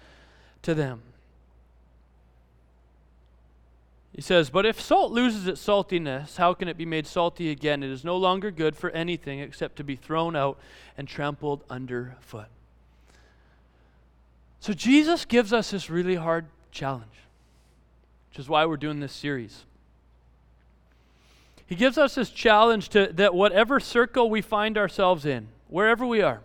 to 0.64 0.74
them. 0.74 1.04
He 4.12 4.24
says, 4.24 4.50
But 4.50 4.66
if 4.66 4.82
salt 4.82 5.12
loses 5.12 5.46
its 5.46 5.64
saltiness, 5.64 6.38
how 6.38 6.56
can 6.56 6.68
it 6.68 6.78
be 6.78 6.86
made 6.86 7.06
salty 7.06 7.52
again? 7.52 7.84
It 7.84 7.92
is 7.92 8.04
no 8.04 8.18
longer 8.18 8.50
good 8.50 8.76
for 8.76 8.90
anything 8.90 9.40
except 9.40 9.76
to 9.76 9.84
be 9.84 9.96
thrown 9.96 10.36
out 10.36 10.58
and 10.98 11.08
trampled 11.08 11.64
underfoot. 11.70 12.48
So 14.62 14.74
Jesus 14.74 15.26
gives 15.26 15.54
us 15.54 15.70
this 15.70 15.92
really 15.92 16.16
hard 16.16 16.48
challenge, 16.72 17.06
which 18.32 18.40
is 18.40 18.50
why 18.50 18.66
we're 18.66 18.78
doing 18.78 19.00
this 19.00 19.14
series. 19.14 19.64
He 21.68 21.76
gives 21.76 22.00
us 22.00 22.16
this 22.16 22.32
challenge 22.32 22.90
to 22.90 23.12
that 23.14 23.36
whatever 23.36 23.80
circle 23.80 24.28
we 24.28 24.42
find 24.42 24.76
ourselves 24.76 25.24
in, 25.24 25.50
wherever 25.68 26.04
we 26.04 26.24
are, 26.24 26.42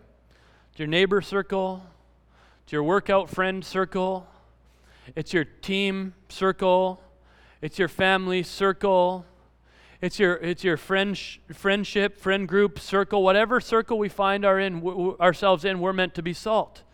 your 0.76 0.86
neighbor 0.86 1.22
circle, 1.22 1.82
it's 2.64 2.72
your 2.72 2.82
workout 2.82 3.28
friend 3.28 3.62
circle. 3.62 4.26
It's 5.14 5.34
your 5.34 5.44
team 5.44 6.14
circle. 6.30 6.98
It's 7.60 7.78
your 7.78 7.88
family 7.88 8.42
circle. 8.42 9.26
It's 10.00 10.18
your, 10.18 10.36
it's 10.36 10.64
your 10.64 10.78
friend, 10.78 11.18
friendship, 11.52 12.18
friend 12.18 12.48
group 12.48 12.78
circle. 12.78 13.22
Whatever 13.22 13.60
circle 13.60 13.98
we 13.98 14.08
find 14.08 14.46
our 14.46 14.58
in, 14.58 14.80
w- 14.80 15.14
ourselves 15.20 15.66
in, 15.66 15.78
we're 15.78 15.92
meant 15.92 16.14
to 16.14 16.22
be 16.22 16.32
salt. 16.32 16.84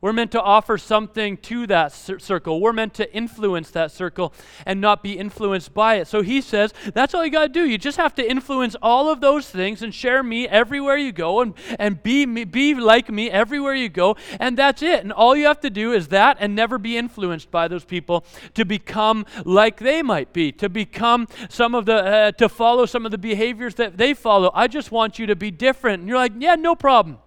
We're 0.00 0.12
meant 0.12 0.30
to 0.32 0.42
offer 0.42 0.76
something 0.76 1.38
to 1.38 1.66
that 1.68 1.90
circle. 1.92 2.60
We're 2.60 2.74
meant 2.74 2.94
to 2.94 3.12
influence 3.14 3.70
that 3.70 3.90
circle 3.90 4.34
and 4.66 4.80
not 4.80 5.02
be 5.02 5.18
influenced 5.18 5.72
by 5.72 5.94
it. 5.94 6.06
So 6.06 6.20
he 6.22 6.42
says, 6.42 6.74
that's 6.92 7.14
all 7.14 7.24
you 7.24 7.30
got 7.30 7.44
to 7.44 7.48
do. 7.48 7.64
You 7.64 7.78
just 7.78 7.96
have 7.96 8.14
to 8.16 8.30
influence 8.30 8.76
all 8.82 9.08
of 9.08 9.20
those 9.20 9.48
things 9.48 9.82
and 9.82 9.94
share 9.94 10.22
me 10.22 10.46
everywhere 10.46 10.98
you 10.98 11.12
go 11.12 11.40
and, 11.40 11.54
and 11.78 12.02
be, 12.02 12.26
me, 12.26 12.44
be 12.44 12.74
like 12.74 13.10
me 13.10 13.30
everywhere 13.30 13.74
you 13.74 13.88
go. 13.88 14.16
And 14.38 14.56
that's 14.56 14.82
it. 14.82 15.02
And 15.02 15.12
all 15.12 15.34
you 15.34 15.46
have 15.46 15.60
to 15.60 15.70
do 15.70 15.92
is 15.92 16.08
that 16.08 16.36
and 16.40 16.54
never 16.54 16.76
be 16.76 16.98
influenced 16.98 17.50
by 17.50 17.66
those 17.66 17.84
people 17.84 18.26
to 18.54 18.64
become 18.64 19.24
like 19.44 19.78
they 19.78 20.02
might 20.02 20.32
be, 20.34 20.52
to 20.52 20.68
become 20.68 21.26
some 21.48 21.74
of 21.74 21.86
the, 21.86 21.94
uh, 21.94 22.32
to 22.32 22.48
follow 22.50 22.84
some 22.84 23.06
of 23.06 23.12
the 23.12 23.18
behaviors 23.18 23.76
that 23.76 23.96
they 23.96 24.12
follow. 24.12 24.50
I 24.54 24.68
just 24.68 24.92
want 24.92 25.18
you 25.18 25.26
to 25.26 25.36
be 25.36 25.50
different. 25.50 26.00
And 26.00 26.08
you're 26.08 26.18
like, 26.18 26.32
yeah, 26.38 26.54
no 26.54 26.74
problem. 26.74 27.18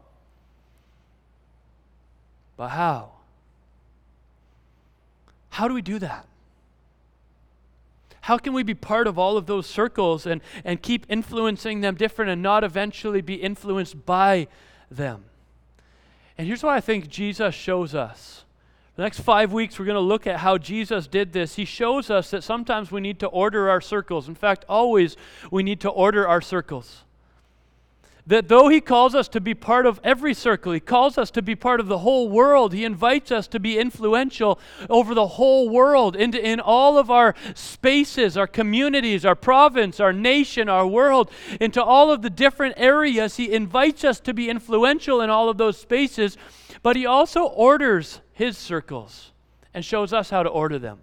But 2.60 2.72
how? 2.72 3.12
How 5.48 5.70
do 5.70 5.74
we 5.74 5.82
do 5.82 5.98
that? 6.00 6.28
How 8.20 8.38
can 8.38 8.52
we 8.52 8.64
be 8.64 8.74
part 8.74 9.08
of 9.08 9.18
all 9.18 9.38
of 9.38 9.46
those 9.46 9.66
circles 9.66 10.26
and, 10.26 10.42
and 10.66 10.82
keep 10.82 11.06
influencing 11.08 11.80
them 11.80 11.96
different 11.96 12.32
and 12.32 12.42
not 12.42 12.66
eventually 12.66 13.22
be 13.22 13.36
influenced 13.36 14.06
by 14.06 14.50
them? 14.92 15.24
And 16.38 16.48
here's 16.48 16.62
what 16.62 16.74
I 16.74 16.82
think 16.82 17.08
Jesus 17.08 17.56
shows 17.56 17.96
us. 17.96 18.44
The 18.98 19.04
next 19.04 19.22
five 19.22 19.54
weeks, 19.54 19.80
we're 19.80 19.86
going 19.86 19.96
to 19.96 20.02
look 20.02 20.28
at 20.28 20.42
how 20.42 20.58
Jesus 20.58 21.08
did 21.08 21.32
this. 21.32 21.56
He 21.56 21.64
shows 21.64 22.10
us 22.10 22.30
that 22.32 22.44
sometimes 22.44 22.92
we 22.92 23.00
need 23.00 23.22
to 23.22 23.28
order 23.28 23.70
our 23.70 23.80
circles. 23.80 24.28
In 24.28 24.36
fact, 24.36 24.66
always 24.68 25.16
we 25.50 25.64
need 25.64 25.80
to 25.80 25.90
order 25.90 26.28
our 26.28 26.42
circles 26.42 27.06
that 28.30 28.48
though 28.48 28.70
He 28.70 28.80
calls 28.80 29.16
us 29.16 29.28
to 29.30 29.42
be 29.42 29.56
part 29.56 29.88
of 29.88 30.00
every 30.04 30.36
circle, 30.36 30.72
He 30.72 30.80
calls 30.80 31.18
us 31.18 31.32
to 31.32 31.42
be 31.42 31.56
part 31.56 31.80
of 31.80 31.88
the 31.88 31.98
whole 31.98 32.30
world, 32.30 32.74
He 32.74 32.86
invites 32.86 33.32
us 33.32 33.48
to 33.48 33.60
be 33.60 33.80
influential 33.80 34.60
over 34.88 35.16
the 35.16 35.28
whole 35.28 35.68
world, 35.68 36.16
into, 36.16 36.40
in 36.40 36.60
all 36.60 37.00
of 37.00 37.10
our 37.10 37.34
spaces, 37.56 38.38
our 38.38 38.46
communities, 38.46 39.26
our 39.26 39.36
province, 39.36 40.00
our 40.00 40.14
nation, 40.14 40.70
our 40.70 40.86
world, 40.86 41.32
into 41.60 41.84
all 41.84 42.12
of 42.12 42.22
the 42.22 42.30
different 42.30 42.76
areas. 42.78 43.38
He 43.38 43.52
invites 43.52 44.04
us 44.04 44.20
to 44.22 44.34
be 44.34 44.48
influential 44.48 45.22
in 45.22 45.32
all 45.32 45.50
of 45.50 45.58
those 45.58 45.80
spaces, 45.80 46.38
but 46.84 46.96
He 46.96 47.08
also 47.08 47.46
orders 47.46 48.22
His 48.32 48.60
circles 48.60 49.32
and 49.74 49.84
shows 49.84 50.14
us 50.14 50.30
how 50.30 50.44
to 50.44 50.50
order 50.50 50.78
them. 50.78 51.00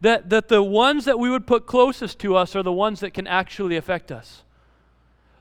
that, 0.00 0.28
that 0.30 0.48
the 0.48 0.62
ones 0.62 1.04
that 1.04 1.20
we 1.20 1.30
would 1.30 1.46
put 1.46 1.66
closest 1.66 2.18
to 2.18 2.34
us 2.34 2.56
are 2.56 2.64
the 2.64 2.72
ones 2.72 2.98
that 2.98 3.14
can 3.14 3.28
actually 3.28 3.76
affect 3.76 4.10
us. 4.10 4.42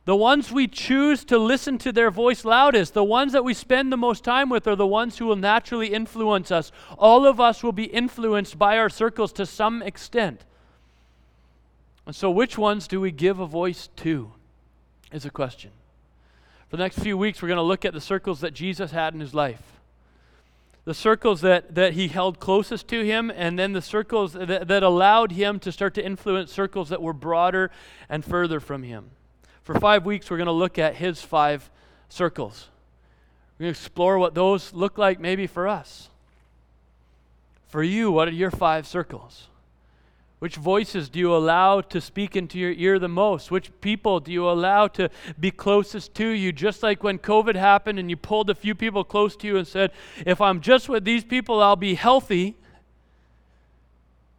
The 0.05 0.15
ones 0.15 0.51
we 0.51 0.67
choose 0.67 1.25
to 1.25 1.37
listen 1.39 1.79
to 1.79 1.91
their 1.91 2.11
voice 2.11 2.45
loudest, 2.45 2.93
the 2.93 3.03
ones 3.03 3.33
that 3.33 3.43
we 3.43 3.55
spend 3.55 3.91
the 3.91 3.97
most 3.97 4.23
time 4.23 4.49
with, 4.49 4.67
are 4.67 4.75
the 4.75 4.85
ones 4.85 5.17
who 5.17 5.25
will 5.25 5.35
naturally 5.35 5.87
influence 5.87 6.51
us. 6.51 6.71
All 6.97 7.25
of 7.25 7.39
us 7.39 7.63
will 7.63 7.71
be 7.71 7.85
influenced 7.85 8.59
by 8.59 8.77
our 8.77 8.89
circles 8.89 9.33
to 9.33 9.47
some 9.47 9.81
extent. 9.81 10.45
And 12.05 12.15
so, 12.15 12.29
which 12.29 12.55
ones 12.55 12.87
do 12.87 13.01
we 13.01 13.11
give 13.11 13.39
a 13.39 13.47
voice 13.47 13.89
to? 13.97 14.31
Is 15.11 15.25
a 15.25 15.31
question. 15.31 15.71
For 16.69 16.77
the 16.77 16.83
next 16.83 16.99
few 16.99 17.17
weeks, 17.17 17.41
we're 17.41 17.47
going 17.47 17.57
to 17.57 17.63
look 17.63 17.83
at 17.83 17.93
the 17.93 18.01
circles 18.01 18.41
that 18.41 18.53
Jesus 18.53 18.91
had 18.91 19.13
in 19.13 19.19
his 19.19 19.33
life 19.33 19.75
the 20.85 20.93
circles 20.93 21.41
that, 21.41 21.73
that 21.73 21.93
he 21.93 22.07
held 22.07 22.39
closest 22.39 22.87
to 22.87 23.03
him, 23.03 23.31
and 23.35 23.57
then 23.57 23.73
the 23.73 23.81
circles 23.81 24.33
that, 24.33 24.67
that 24.67 24.83
allowed 24.83 25.31
him 25.31 25.59
to 25.59 25.71
start 25.71 25.95
to 25.95 26.05
influence 26.05 26.51
circles 26.51 26.89
that 26.89 27.01
were 27.01 27.11
broader 27.11 27.71
and 28.07 28.23
further 28.23 28.59
from 28.59 28.83
him. 28.83 29.09
For 29.65 29.73
five 29.79 30.05
weeks, 30.05 30.29
we're 30.29 30.37
going 30.37 30.45
to 30.45 30.51
look 30.51 30.77
at 30.77 30.95
his 30.95 31.21
five 31.21 31.71
circles. 32.07 32.69
We're 33.57 33.65
going 33.65 33.73
to 33.73 33.79
explore 33.79 34.19
what 34.19 34.35
those 34.35 34.71
look 34.73 34.99
like 34.99 35.19
maybe 35.19 35.47
for 35.47 35.67
us. 35.67 36.09
For 37.67 37.81
you, 37.81 38.11
what 38.11 38.27
are 38.27 38.31
your 38.31 38.51
five 38.51 38.85
circles? 38.85 39.47
Which 40.37 40.55
voices 40.55 41.09
do 41.09 41.17
you 41.17 41.35
allow 41.35 41.81
to 41.81 41.99
speak 41.99 42.35
into 42.35 42.59
your 42.59 42.73
ear 42.73 42.99
the 42.99 43.07
most? 43.07 43.49
Which 43.49 43.71
people 43.81 44.19
do 44.19 44.31
you 44.31 44.47
allow 44.47 44.87
to 44.89 45.09
be 45.39 45.49
closest 45.49 46.13
to 46.13 46.27
you? 46.27 46.51
Just 46.51 46.83
like 46.83 47.03
when 47.03 47.17
COVID 47.17 47.55
happened 47.55 47.97
and 47.97 48.07
you 48.07 48.17
pulled 48.17 48.51
a 48.51 48.55
few 48.55 48.75
people 48.75 49.03
close 49.03 49.35
to 49.37 49.47
you 49.47 49.57
and 49.57 49.67
said, 49.67 49.91
If 50.27 50.41
I'm 50.41 50.61
just 50.61 50.89
with 50.89 51.05
these 51.05 51.23
people, 51.23 51.63
I'll 51.63 51.75
be 51.75 51.95
healthy. 51.95 52.55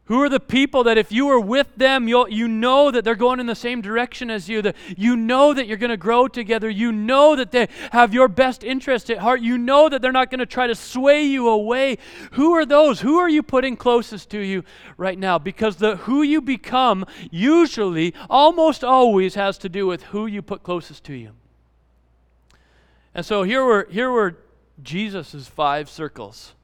Who 0.07 0.23
are 0.23 0.29
the 0.29 0.39
people 0.39 0.85
that 0.85 0.99
if 0.99 1.11
you 1.11 1.29
are 1.31 1.41
with 1.41 1.67
them, 1.77 2.07
you 2.07 2.29
you 2.29 2.47
know 2.47 2.93
that 2.93 3.05
they're 3.05 3.17
going 3.17 3.41
in 3.41 3.47
the 3.47 3.57
same 3.57 3.81
direction 3.81 4.31
as 4.31 4.49
you, 4.49 4.63
that 4.63 4.77
you 4.97 5.17
know 5.17 5.53
that 5.53 5.67
you're 5.67 5.77
going 5.77 5.91
to 5.91 5.97
grow 5.97 6.29
together, 6.29 6.71
you 6.71 6.93
know 6.93 7.35
that 7.35 7.51
they 7.51 7.69
have 7.91 8.15
your 8.15 8.29
best 8.29 8.63
interest 8.63 9.11
at 9.11 9.19
heart, 9.19 9.41
you 9.41 9.59
know 9.59 9.89
that 9.89 10.03
they're 10.03 10.13
not 10.13 10.31
going 10.31 10.39
to 10.39 10.47
try 10.47 10.69
to 10.69 10.77
sway 10.77 11.25
you 11.25 11.49
away. 11.49 11.99
Who 12.33 12.53
are 12.53 12.65
those? 12.65 13.01
Who 13.01 13.19
are 13.19 13.29
you 13.29 13.43
putting 13.43 13.77
closest 13.77 14.31
to 14.31 14.39
you 14.39 14.63
right 14.97 15.19
now? 15.19 15.41
Because 15.41 15.77
the 15.77 15.97
who 15.97 16.23
you 16.23 16.41
become 16.41 17.05
usually, 17.33 18.15
almost 18.31 18.85
always, 18.85 19.35
has 19.35 19.59
to 19.59 19.69
do 19.69 19.89
with 19.89 20.05
who 20.05 20.27
you 20.27 20.41
put 20.41 20.63
closest 20.63 21.03
to 21.05 21.15
you. 21.15 21.33
And 23.13 23.27
so 23.27 23.43
here 23.43 23.65
were, 23.65 23.89
here 23.91 24.13
were 24.13 24.37
Jesus' 24.81 25.49
five 25.49 25.91
circles 25.91 26.55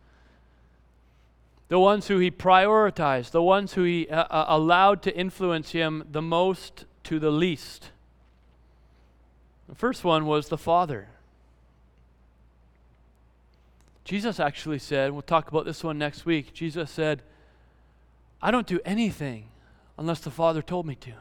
the 1.73 1.79
ones 1.79 2.09
who 2.09 2.19
he 2.19 2.31
prioritized, 2.31 3.31
the 3.31 3.43
ones 3.43 3.73
who 3.73 3.83
he 3.83 4.07
uh, 4.11 4.25
uh, 4.25 4.45
allowed 4.49 5.01
to 5.01 5.17
influence 5.17 5.71
him 5.71 6.05
the 6.13 6.21
most 6.21 6.85
to 7.03 7.19
the 7.19 7.31
least. 7.31 7.93
The 9.71 9.75
first 9.75 10.05
one 10.05 10.27
was 10.27 10.49
the 10.49 10.59
Father. 10.59 11.09
Jesus 14.05 14.39
actually 14.39 14.81
said, 14.81 15.13
we'll 15.13 15.23
talk 15.23 15.49
about 15.49 15.65
this 15.65 15.83
one 15.83 15.97
next 15.97 16.27
week. 16.27 16.53
Jesus 16.53 16.91
said, 16.91 17.23
I 18.43 18.51
don't 18.51 18.67
do 18.67 18.81
anything 18.85 19.47
unless 19.97 20.21
the 20.21 20.31
Father 20.31 20.61
told 20.61 20.85
me 20.85 20.95
to. 20.97 21.15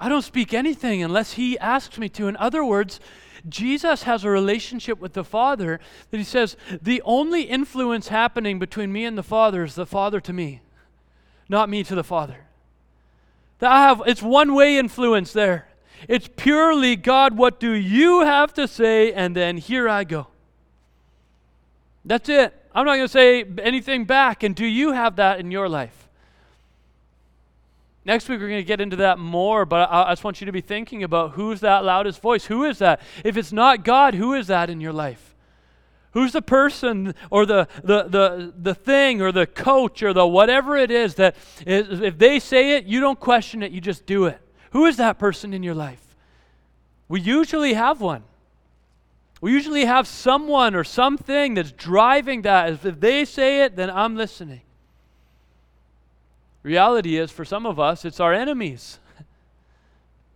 I 0.00 0.08
don't 0.08 0.22
speak 0.22 0.54
anything 0.54 1.02
unless 1.02 1.34
He 1.34 1.58
asks 1.58 1.98
me 1.98 2.08
to. 2.08 2.28
In 2.28 2.38
other 2.38 2.64
words, 2.64 3.00
Jesus 3.48 4.04
has 4.04 4.24
a 4.24 4.30
relationship 4.30 4.98
with 5.00 5.12
the 5.12 5.24
Father 5.24 5.80
that 6.10 6.16
he 6.16 6.24
says, 6.24 6.56
the 6.80 7.02
only 7.04 7.42
influence 7.42 8.08
happening 8.08 8.58
between 8.58 8.92
me 8.92 9.04
and 9.04 9.18
the 9.18 9.22
Father 9.22 9.64
is 9.64 9.74
the 9.74 9.86
Father 9.86 10.20
to 10.20 10.32
me, 10.32 10.62
not 11.48 11.68
me 11.68 11.84
to 11.84 11.94
the 11.94 12.04
Father. 12.04 12.46
That 13.58 13.70
I 13.70 13.82
have 13.82 14.02
it's 14.06 14.22
one 14.22 14.54
way 14.54 14.78
influence 14.78 15.32
there. 15.32 15.68
It's 16.08 16.28
purely 16.36 16.96
God, 16.96 17.36
what 17.36 17.60
do 17.60 17.72
you 17.72 18.20
have 18.20 18.52
to 18.54 18.66
say? 18.66 19.12
And 19.12 19.34
then 19.36 19.56
here 19.58 19.88
I 19.88 20.04
go. 20.04 20.26
That's 22.04 22.28
it. 22.28 22.54
I'm 22.74 22.84
not 22.84 22.96
going 22.96 23.06
to 23.06 23.12
say 23.12 23.44
anything 23.62 24.04
back. 24.04 24.42
And 24.42 24.54
do 24.54 24.66
you 24.66 24.92
have 24.92 25.16
that 25.16 25.40
in 25.40 25.50
your 25.50 25.68
life? 25.68 26.03
Next 28.06 28.28
week, 28.28 28.38
we're 28.38 28.48
going 28.48 28.60
to 28.60 28.64
get 28.64 28.82
into 28.82 28.96
that 28.96 29.18
more, 29.18 29.64
but 29.64 29.88
I, 29.90 30.08
I, 30.08 30.12
just 30.12 30.24
want 30.24 30.40
you 30.40 30.44
to 30.44 30.52
be 30.52 30.60
thinking 30.60 31.02
about 31.02 31.32
who's 31.32 31.60
that 31.60 31.84
loudest 31.84 32.20
voice? 32.20 32.44
Who 32.44 32.64
is 32.64 32.78
that? 32.78 33.00
If 33.24 33.38
it's 33.38 33.52
not 33.52 33.82
God, 33.82 34.14
who 34.14 34.34
is 34.34 34.48
that 34.48 34.68
in 34.68 34.80
your 34.80 34.92
life? 34.92 35.34
Who's 36.12 36.32
the 36.32 36.42
person 36.42 37.14
or 37.30 37.46
the, 37.46 37.66
the, 37.82 38.04
the, 38.04 38.54
the 38.56 38.74
thing 38.74 39.22
or 39.22 39.32
the 39.32 39.46
coach 39.46 40.02
or 40.02 40.12
the 40.12 40.26
whatever 40.26 40.76
it 40.76 40.90
is 40.90 41.14
that 41.16 41.34
is, 41.66 42.00
if 42.00 42.18
they 42.18 42.38
say 42.38 42.76
it, 42.76 42.84
you 42.84 43.00
don't 43.00 43.18
question 43.18 43.62
it, 43.62 43.72
you 43.72 43.80
just 43.80 44.04
do 44.04 44.26
it? 44.26 44.38
Who 44.72 44.84
is 44.84 44.98
that 44.98 45.18
person 45.18 45.54
in 45.54 45.62
your 45.62 45.74
life? 45.74 46.14
We 47.08 47.20
usually 47.20 47.72
have 47.74 48.00
one. 48.00 48.22
We 49.40 49.52
usually 49.52 49.86
have 49.86 50.06
someone 50.06 50.74
or 50.74 50.84
something 50.84 51.54
that's 51.54 51.72
driving 51.72 52.42
that. 52.42 52.84
If 52.84 53.00
they 53.00 53.24
say 53.24 53.62
it, 53.62 53.76
then 53.76 53.90
I'm 53.90 54.14
listening. 54.14 54.62
Reality 56.64 57.18
is, 57.18 57.30
for 57.30 57.44
some 57.44 57.66
of 57.66 57.78
us, 57.78 58.04
it's 58.06 58.18
our 58.18 58.32
enemies. 58.32 58.98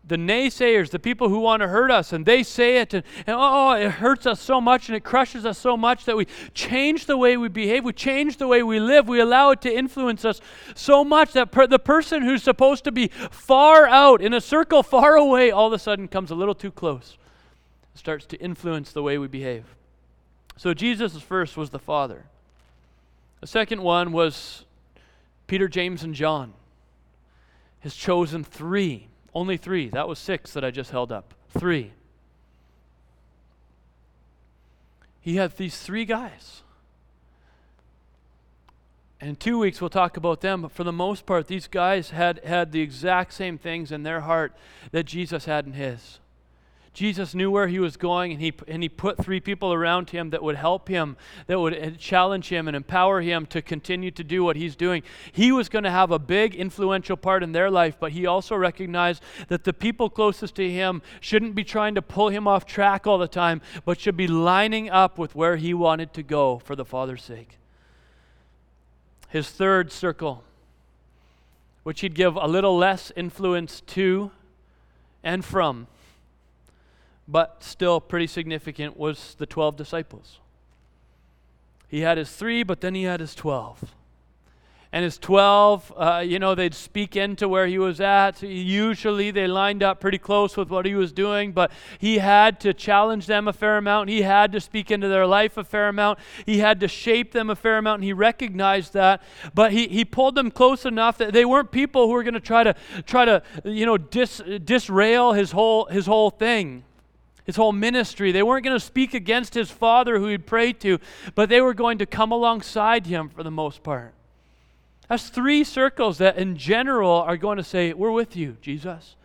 The 0.07 0.17
naysayers, 0.17 0.91
the 0.91 0.99
people 0.99 1.29
who 1.29 1.41
want 1.41 1.61
to 1.61 1.69
hurt 1.69 1.91
us, 1.91 2.13
and 2.15 2.25
they 2.25 2.43
say 2.43 2.79
it, 2.79 2.95
and, 2.95 3.03
and 3.27 3.37
oh, 3.39 3.73
it 3.73 3.91
hurts 3.91 4.27
us 4.27 4.41
so 4.41 4.59
much 4.59 4.89
and 4.89 4.97
it 4.97 5.05
crushes 5.05 5.45
us 5.45 5.59
so 5.59 5.77
much 5.77 6.07
that 6.07 6.17
we 6.17 6.27
change 6.55 7.05
the 7.05 7.17
way 7.19 7.37
we 7.37 7.49
behave, 7.49 7.85
we 7.85 7.93
change 7.93 8.39
the 8.39 8.47
way 8.47 8.63
we 8.63 8.81
live, 8.81 9.07
we 9.07 9.21
allow 9.21 9.51
it 9.51 9.61
to 9.63 9.75
influence 9.75 10.25
us 10.25 10.41
so 10.75 11.05
much 11.05 11.33
that 11.33 11.51
per- 11.51 11.67
the 11.67 11.79
person 11.79 12.23
who's 12.23 12.43
supposed 12.43 12.85
to 12.85 12.93
be 12.93 13.09
far 13.09 13.87
out 13.87 14.23
in 14.23 14.33
a 14.33 14.41
circle 14.41 14.83
far 14.83 15.15
away 15.17 15.51
all 15.51 15.67
of 15.67 15.75
a 15.75 15.79
sudden 15.79 16.09
comes 16.09 16.31
a 16.31 16.35
little 16.35 16.55
too 16.55 16.71
close, 16.71 17.19
starts 17.95 18.25
to 18.27 18.37
influence 18.39 18.93
the 18.93 19.03
way 19.03 19.19
we 19.19 19.29
behave. 19.29 19.65
So 20.57 20.73
Jesus' 20.73 21.21
first 21.21 21.57
was 21.57 21.69
the 21.69 21.79
Father. 21.79 22.25
The 23.41 23.47
second 23.47 23.83
one 23.83 24.13
was 24.13 24.65
Peter, 25.49 25.67
James, 25.67 26.05
and 26.05 26.15
John 26.15 26.53
has 27.81 27.95
chosen 27.95 28.45
three, 28.45 29.09
only 29.35 29.57
three. 29.57 29.89
That 29.89 30.07
was 30.07 30.19
six 30.19 30.53
that 30.53 30.65
I 30.65 30.71
just 30.71 30.93
held 30.93 31.11
up. 31.11 31.35
Three. 31.49 31.93
He 35.21 35.37
had 35.37 35.57
these 35.57 35.81
three 35.81 36.05
guys. 36.05 36.63
And 39.21 39.31
in 39.31 39.37
two 39.37 39.59
weeks, 39.59 39.81
we'll 39.81 39.91
talk 39.91 40.17
about 40.17 40.43
them. 40.43 40.63
But 40.63 40.73
for 40.73 40.85
the 40.85 40.93
most 40.93 41.27
part, 41.27 41.49
these 41.49 41.67
guys 41.67 42.11
had, 42.11 42.45
had 42.45 42.71
the 42.71 42.81
exact 42.81 43.33
same 43.33 43.59
things 43.59 43.91
in 43.91 44.03
their 44.05 44.21
heart 44.21 44.55
that 44.93 45.05
Jesus 45.05 45.47
had 45.47 45.67
in 45.67 45.73
his. 45.73 46.21
Jesus 46.99 47.33
knew 47.33 47.49
where 47.49 47.69
he 47.69 47.79
was 47.79 47.97
going, 47.97 48.33
and 48.33 48.41
he, 48.41 48.53
and 48.67 48.83
he 48.83 48.89
put 48.89 49.19
three 49.19 49.39
people 49.39 49.73
around 49.73 50.11
him 50.11 50.31
that 50.31 50.43
would 50.43 50.57
help 50.57 50.89
him, 50.89 51.17
that 51.47 51.61
would 51.61 51.73
uh, 51.73 51.91
challenge 51.93 52.49
him 52.49 52.67
and 52.67 52.77
empower 52.77 53.21
him 53.21 53.47
to 53.47 53.63
continue 53.63 54.11
to 54.11 54.25
do 54.25 54.43
what 54.43 54.57
he's 54.57 54.75
doing. 54.75 55.05
He 55.31 55.53
was 55.53 55.69
going 55.69 55.85
to 55.85 55.93
have 55.93 56.11
a 56.11 56.19
big, 56.19 56.57
influential 56.57 57.17
part 57.17 57.45
in 57.45 57.53
their 57.53 57.71
life, 57.71 57.97
but 58.01 58.11
he 58.11 58.27
also 58.27 58.57
recognized 58.57 59.23
that 59.47 59.63
the 59.63 59.73
people 59.73 60.11
closest 60.11 60.57
to 60.57 60.69
him 60.69 61.01
shouldn't 61.21 61.55
be 61.55 61.63
trying 61.63 61.95
to 61.95 62.03
pull 62.03 62.31
him 62.31 62.49
off 62.49 62.67
track 62.67 63.07
all 63.07 63.19
the 63.19 63.29
time, 63.29 63.63
but 63.85 64.01
should 64.01 64.17
be 64.17 64.27
lining 64.27 64.91
up 64.91 65.19
with 65.19 65.37
where 65.37 65.55
he 65.55 65.73
wanted 65.73 66.13
to 66.15 66.25
go 66.25 66.59
for 66.59 66.75
the 66.75 66.85
Father's 66.85 67.23
sake. 67.23 67.59
His 69.29 69.49
third 69.49 69.93
circle, 69.93 70.43
which 71.85 72.01
he'd 72.01 72.17
give 72.17 72.35
a 72.35 72.49
little 72.49 72.77
less 72.77 73.13
influence 73.15 73.83
to 73.83 74.33
and 75.23 75.45
from 75.45 75.87
but 77.29 77.63
still 77.63 78.01
pretty 78.01 78.27
significant, 78.27 78.97
was 78.97 79.37
the 79.39 79.47
12 79.47 79.77
disciples. 79.77 80.39
He 81.87 82.01
had 82.01 82.17
his 82.17 82.33
three, 82.33 82.63
but 82.63 82.81
then 82.81 82.95
he 82.95 83.03
had 83.05 83.21
his 83.21 83.35
12. 83.35 83.95
And 84.91 85.05
his 85.05 85.19
12, 85.19 85.93
uh, 85.99 86.25
you 86.27 86.39
know, 86.39 86.55
they'd 86.55 86.75
speak 86.75 87.15
into 87.15 87.47
where 87.47 87.67
he 87.67 87.79
was 87.79 88.01
at. 88.01 88.43
Usually 88.43 89.31
they 89.31 89.47
lined 89.47 89.83
up 89.83 90.01
pretty 90.01 90.17
close 90.17 90.57
with 90.57 90.71
what 90.71 90.87
he 90.87 90.95
was 90.95 91.13
doing, 91.13 91.53
but 91.53 91.71
he 91.99 92.19
had 92.19 92.59
to 92.61 92.73
challenge 92.73 93.27
them 93.27 93.49
a 93.49 93.53
fair 93.53 93.77
amount. 93.77 94.09
He 94.09 94.23
had 94.23 94.51
to 94.53 94.61
speak 94.63 94.91
into 94.91 95.07
their 95.07 95.27
life 95.27 95.59
a 95.59 95.65
fair 95.65 95.89
amount. 95.89 96.19
He 96.47 96.59
had 96.59 96.81
to 96.81 96.89
shape 96.89 97.33
them 97.33 97.51
a 97.51 97.57
fair 97.57 97.77
amount, 97.77 97.97
and 97.97 98.05
he 98.05 98.15
recognized 98.15 98.95
that. 98.95 99.23
But 99.53 99.73
he, 99.73 99.89
he 99.89 100.07
pulled 100.07 100.35
them 100.35 100.51
close 100.51 100.87
enough 100.87 101.19
that 101.19 101.35
they 101.35 101.45
weren't 101.45 101.71
people 101.71 102.07
who 102.07 102.15
were 102.15 102.23
going 102.23 102.33
to 102.33 102.41
try 102.41 102.65
to, 102.65 102.75
try 103.05 103.27
to, 103.27 103.43
you 103.65 103.85
know, 103.85 103.99
dis, 103.99 104.41
disrail 104.65 105.35
his 105.35 105.53
whole, 105.53 105.85
his 105.87 106.07
whole 106.07 106.31
thing 106.31 106.85
his 107.49 107.57
whole 107.57 107.73
ministry. 107.73 108.31
They 108.31 108.43
weren't 108.43 108.63
going 108.63 108.79
to 108.79 108.85
speak 108.85 109.15
against 109.15 109.55
his 109.55 109.71
father 109.71 110.19
who 110.19 110.27
he'd 110.27 110.45
prayed 110.45 110.81
to, 110.81 110.99
but 111.35 111.49
they 111.49 111.63
were 111.63 111.73
going 111.73 111.97
to 111.97 112.05
come 112.05 112.31
alongside 112.31 113.07
him 113.07 113.31
for 113.31 113.43
the 113.43 113.51
most 113.51 113.83
part. 113.83 114.13
That's 115.09 115.31
three 115.31 115.65
circles 115.65 116.19
that, 116.19 116.37
in 116.37 116.59
general, 116.59 117.11
are 117.11 117.39
going 117.39 117.57
to 117.57 117.65
say, 117.65 117.95
We're 117.95 118.11
with 118.11 118.37
you, 118.37 118.59
Jesus. 118.61 119.17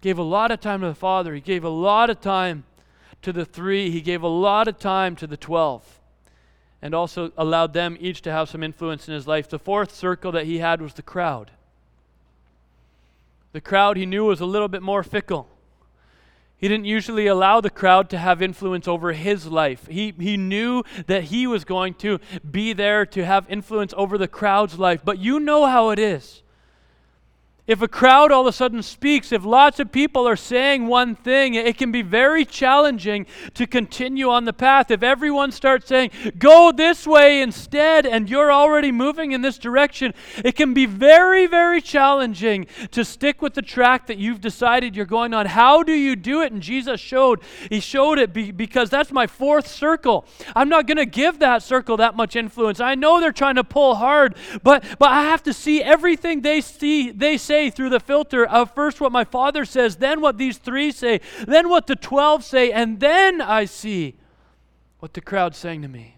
Gave 0.00 0.16
a 0.16 0.22
lot 0.22 0.50
of 0.50 0.60
time 0.60 0.80
to 0.80 0.86
the 0.86 0.94
Father. 0.94 1.34
He 1.34 1.42
gave 1.42 1.64
a 1.64 1.68
lot 1.68 2.08
of 2.08 2.22
time 2.22 2.64
to 3.20 3.30
the 3.30 3.44
three. 3.44 3.90
He 3.90 4.00
gave 4.00 4.22
a 4.22 4.26
lot 4.26 4.66
of 4.66 4.78
time 4.78 5.14
to 5.16 5.26
the 5.26 5.36
12. 5.36 6.00
and 6.80 6.94
also 6.94 7.30
allowed 7.36 7.74
them 7.74 7.98
each 8.00 8.22
to 8.22 8.32
have 8.32 8.48
some 8.48 8.62
influence 8.62 9.06
in 9.06 9.12
his 9.12 9.26
life. 9.26 9.50
The 9.50 9.58
fourth 9.58 9.94
circle 9.94 10.32
that 10.32 10.46
he 10.46 10.60
had 10.60 10.80
was 10.80 10.94
the 10.94 11.02
crowd. 11.02 11.50
The 13.52 13.60
crowd 13.60 13.98
he 13.98 14.06
knew 14.06 14.24
was 14.24 14.40
a 14.40 14.46
little 14.46 14.68
bit 14.68 14.80
more 14.80 15.02
fickle. 15.02 15.50
He 16.58 16.66
didn't 16.66 16.86
usually 16.86 17.28
allow 17.28 17.60
the 17.60 17.70
crowd 17.70 18.10
to 18.10 18.18
have 18.18 18.42
influence 18.42 18.88
over 18.88 19.12
his 19.12 19.46
life. 19.46 19.86
He, 19.86 20.12
he 20.18 20.36
knew 20.36 20.82
that 21.06 21.24
he 21.24 21.46
was 21.46 21.64
going 21.64 21.94
to 21.94 22.18
be 22.48 22.72
there 22.72 23.06
to 23.06 23.24
have 23.24 23.46
influence 23.48 23.94
over 23.96 24.18
the 24.18 24.26
crowd's 24.26 24.76
life. 24.76 25.02
But 25.04 25.18
you 25.18 25.38
know 25.38 25.66
how 25.66 25.90
it 25.90 26.00
is. 26.00 26.42
If 27.68 27.82
a 27.82 27.86
crowd 27.86 28.32
all 28.32 28.40
of 28.40 28.46
a 28.46 28.52
sudden 28.52 28.82
speaks, 28.82 29.30
if 29.30 29.44
lots 29.44 29.78
of 29.78 29.92
people 29.92 30.26
are 30.26 30.36
saying 30.36 30.86
one 30.86 31.14
thing, 31.14 31.52
it 31.52 31.76
can 31.76 31.92
be 31.92 32.00
very 32.00 32.46
challenging 32.46 33.26
to 33.52 33.66
continue 33.66 34.30
on 34.30 34.46
the 34.46 34.54
path. 34.54 34.90
If 34.90 35.02
everyone 35.02 35.52
starts 35.52 35.86
saying, 35.86 36.12
go 36.38 36.72
this 36.72 37.06
way 37.06 37.42
instead, 37.42 38.06
and 38.06 38.30
you're 38.30 38.50
already 38.50 38.90
moving 38.90 39.32
in 39.32 39.42
this 39.42 39.58
direction, 39.58 40.14
it 40.42 40.56
can 40.56 40.72
be 40.72 40.86
very, 40.86 41.46
very 41.46 41.82
challenging 41.82 42.66
to 42.90 43.04
stick 43.04 43.42
with 43.42 43.52
the 43.52 43.60
track 43.60 44.06
that 44.06 44.16
you've 44.16 44.40
decided 44.40 44.96
you're 44.96 45.04
going 45.04 45.34
on. 45.34 45.44
How 45.44 45.82
do 45.82 45.92
you 45.92 46.16
do 46.16 46.40
it? 46.40 46.52
And 46.52 46.62
Jesus 46.62 46.98
showed. 46.98 47.42
He 47.68 47.80
showed 47.80 48.18
it 48.18 48.32
be, 48.32 48.50
because 48.50 48.88
that's 48.88 49.12
my 49.12 49.26
fourth 49.26 49.68
circle. 49.68 50.24
I'm 50.56 50.70
not 50.70 50.86
going 50.86 50.96
to 50.96 51.04
give 51.04 51.38
that 51.40 51.62
circle 51.62 51.98
that 51.98 52.16
much 52.16 52.34
influence. 52.34 52.80
I 52.80 52.94
know 52.94 53.20
they're 53.20 53.30
trying 53.30 53.56
to 53.56 53.64
pull 53.64 53.96
hard, 53.96 54.36
but, 54.62 54.82
but 54.98 55.10
I 55.10 55.24
have 55.24 55.42
to 55.42 55.52
see 55.52 55.82
everything 55.82 56.40
they 56.40 56.62
see, 56.62 57.10
they 57.10 57.36
say 57.36 57.57
say 57.58 57.70
through 57.70 57.90
the 57.90 58.00
filter 58.00 58.46
of 58.46 58.72
first 58.72 59.00
what 59.00 59.10
my 59.10 59.24
father 59.24 59.64
says, 59.64 59.96
then 59.96 60.20
what 60.20 60.38
these 60.38 60.58
three 60.58 60.92
say, 60.92 61.20
then 61.46 61.68
what 61.68 61.88
the 61.88 61.96
12 61.96 62.44
say, 62.44 62.70
and 62.70 63.00
then 63.00 63.40
I 63.40 63.64
see 63.64 64.14
what 65.00 65.14
the 65.14 65.20
crowd's 65.20 65.58
saying 65.58 65.82
to 65.82 65.88
me. 65.88 66.14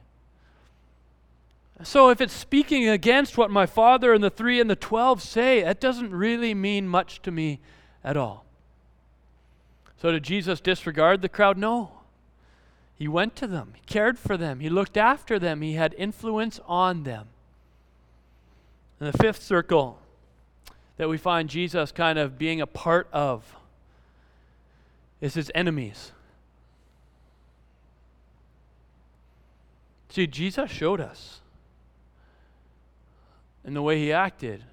So 1.83 2.11
if 2.11 2.21
it's 2.21 2.35
speaking 2.35 2.89
against 2.89 3.39
what 3.39 3.51
my 3.51 3.65
father 3.65 4.13
and 4.13 4.23
the 4.23 4.29
three 4.29 4.61
and 4.61 4.69
the 4.69 4.77
12 4.77 5.23
say, 5.23 5.63
that 5.63 5.81
doesn't 5.81 6.11
really 6.11 6.53
mean 6.53 6.87
much 6.87 7.23
to 7.23 7.31
me 7.31 7.61
at 8.05 8.19
all. 8.19 8.45
So 10.03 10.13
did 10.13 10.23
Jesus 10.23 10.61
disregard 10.61 11.23
the 11.23 11.29
crowd? 11.31 11.57
No. 11.57 11.93
He 12.97 13.09
went 13.09 13.35
to 13.37 13.47
them, 13.47 13.73
he 13.75 13.81
cared 13.87 14.19
for 14.19 14.37
them, 14.37 14.61
he 14.61 14.69
looked 14.69 14.99
after 14.99 15.39
them, 15.39 15.63
he 15.63 15.73
had 15.73 15.95
influence 15.97 16.61
on 16.67 17.05
them. 17.05 17.29
And 18.99 19.11
the 19.11 19.17
fifth 19.17 19.43
circle 19.43 20.00
that 21.01 21.09
we 21.09 21.17
find 21.17 21.49
Jesus 21.49 21.93
kind 21.93 22.19
of 22.19 22.37
being 22.37 22.61
a 22.61 22.67
part 22.67 23.09
of 23.11 23.57
is 25.23 25.33
his 25.33 25.51
enemies. 25.55 26.13
See, 30.11 30.27
Jesus 30.27 30.71
showed 30.71 31.01
us 31.01 31.41
in 33.65 33.73
the 33.73 33.81
way 33.81 33.99
he 33.99 34.13
acted. 34.13 34.65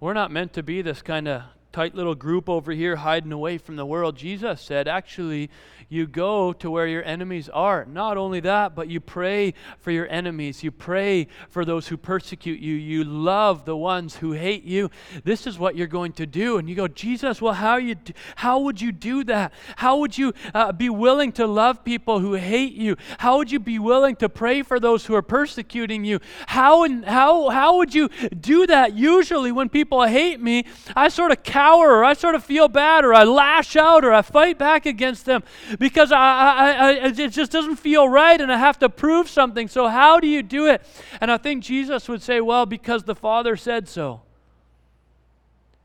We're 0.00 0.12
not 0.12 0.30
meant 0.30 0.52
to 0.52 0.62
be 0.62 0.82
this 0.82 1.00
kind 1.00 1.26
of 1.26 1.44
tight 1.78 1.94
little 1.94 2.16
group 2.16 2.48
over 2.48 2.72
here 2.72 2.96
hiding 2.96 3.30
away 3.30 3.56
from 3.56 3.76
the 3.76 3.86
world. 3.86 4.16
Jesus 4.16 4.60
said, 4.60 4.88
actually, 4.88 5.48
you 5.88 6.08
go 6.08 6.52
to 6.54 6.70
where 6.70 6.88
your 6.88 7.04
enemies 7.04 7.48
are. 7.48 7.86
Not 7.86 8.16
only 8.16 8.40
that, 8.40 8.74
but 8.74 8.88
you 8.88 9.00
pray 9.00 9.54
for 9.78 9.90
your 9.90 10.08
enemies. 10.08 10.62
You 10.62 10.70
pray 10.70 11.28
for 11.48 11.64
those 11.64 11.88
who 11.88 11.96
persecute 11.96 12.60
you. 12.60 12.74
You 12.74 13.04
love 13.04 13.64
the 13.64 13.76
ones 13.76 14.16
who 14.16 14.32
hate 14.32 14.64
you. 14.64 14.90
This 15.24 15.46
is 15.46 15.58
what 15.58 15.76
you're 15.76 15.86
going 15.86 16.12
to 16.14 16.26
do. 16.26 16.58
And 16.58 16.68
you 16.68 16.74
go, 16.74 16.88
Jesus, 16.88 17.40
well, 17.40 17.54
how, 17.54 17.76
you 17.76 17.94
do, 17.94 18.12
how 18.36 18.58
would 18.58 18.80
you 18.80 18.90
do 18.92 19.24
that? 19.24 19.52
How 19.76 19.98
would 19.98 20.18
you 20.18 20.34
uh, 20.52 20.72
be 20.72 20.90
willing 20.90 21.32
to 21.32 21.46
love 21.46 21.84
people 21.84 22.18
who 22.18 22.34
hate 22.34 22.74
you? 22.74 22.96
How 23.18 23.38
would 23.38 23.50
you 23.50 23.60
be 23.60 23.78
willing 23.78 24.16
to 24.16 24.28
pray 24.28 24.62
for 24.62 24.78
those 24.78 25.06
who 25.06 25.14
are 25.14 25.22
persecuting 25.22 26.04
you? 26.04 26.18
How, 26.48 26.82
and 26.82 27.04
how, 27.04 27.48
how 27.48 27.76
would 27.76 27.94
you 27.94 28.08
do 28.38 28.66
that? 28.66 28.94
Usually, 28.94 29.52
when 29.52 29.68
people 29.70 30.04
hate 30.04 30.40
me, 30.40 30.66
I 30.94 31.08
sort 31.08 31.30
of 31.30 31.42
or 31.76 32.04
I 32.04 32.14
sort 32.14 32.34
of 32.34 32.44
feel 32.44 32.68
bad 32.68 33.04
or 33.04 33.12
I 33.12 33.24
lash 33.24 33.76
out 33.76 34.04
or 34.04 34.12
I 34.12 34.22
fight 34.22 34.58
back 34.58 34.86
against 34.86 35.24
them 35.24 35.42
because 35.78 36.12
I, 36.12 36.16
I, 36.18 36.70
I, 36.70 36.92
it 37.06 37.28
just 37.28 37.52
doesn't 37.52 37.76
feel 37.76 38.08
right 38.08 38.40
and 38.40 38.52
I 38.52 38.58
have 38.58 38.78
to 38.80 38.88
prove 38.88 39.28
something. 39.28 39.68
So, 39.68 39.88
how 39.88 40.20
do 40.20 40.26
you 40.26 40.42
do 40.42 40.66
it? 40.66 40.82
And 41.20 41.30
I 41.30 41.36
think 41.36 41.64
Jesus 41.64 42.08
would 42.08 42.22
say, 42.22 42.40
well, 42.40 42.66
because 42.66 43.04
the 43.04 43.14
Father 43.14 43.56
said 43.56 43.88
so. 43.88 44.22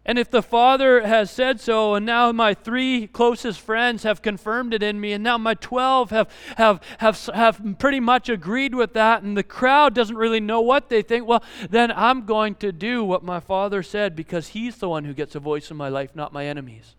And 0.05 0.19
if 0.19 0.29
the 0.29 0.41
Father 0.41 1.07
has 1.07 1.31
said 1.31 1.61
so, 1.61 1.95
and 1.95 2.05
now 2.05 2.31
my 2.33 2.53
three 2.53 3.07
closest 3.07 3.61
friends 3.61 4.03
have 4.03 4.21
confirmed 4.21 4.73
it 4.73 4.83
in 4.83 4.99
me, 4.99 5.13
and 5.13 5.23
now 5.23 5.37
my 5.37 5.53
12 5.53 6.09
have, 6.09 6.29
have, 6.57 6.81
have, 6.97 7.25
have 7.33 7.79
pretty 7.79 8.01
much 8.01 8.27
agreed 8.27 8.75
with 8.75 8.93
that, 8.93 9.23
and 9.23 9.37
the 9.37 9.43
crowd 9.43 9.93
doesn't 9.93 10.17
really 10.17 10.41
know 10.41 10.59
what 10.59 10.89
they 10.89 11.01
think, 11.01 11.25
well, 11.25 11.41
then 11.69 11.89
I'm 11.89 12.25
going 12.25 12.55
to 12.55 12.73
do 12.73 13.01
what 13.01 13.23
my 13.23 13.39
Father 13.39 13.81
said 13.81 14.13
because 14.13 14.49
He's 14.49 14.75
the 14.75 14.89
one 14.89 15.05
who 15.05 15.13
gets 15.13 15.35
a 15.35 15.39
voice 15.39 15.71
in 15.71 15.77
my 15.77 15.87
life, 15.87 16.13
not 16.13 16.33
my 16.33 16.45
enemies. 16.45 16.95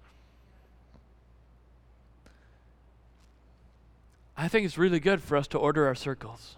I 4.35 4.49
think 4.49 4.65
it's 4.65 4.79
really 4.79 4.99
good 4.99 5.23
for 5.23 5.37
us 5.37 5.47
to 5.49 5.59
order 5.59 5.87
our 5.87 5.95
circles. 5.95 6.57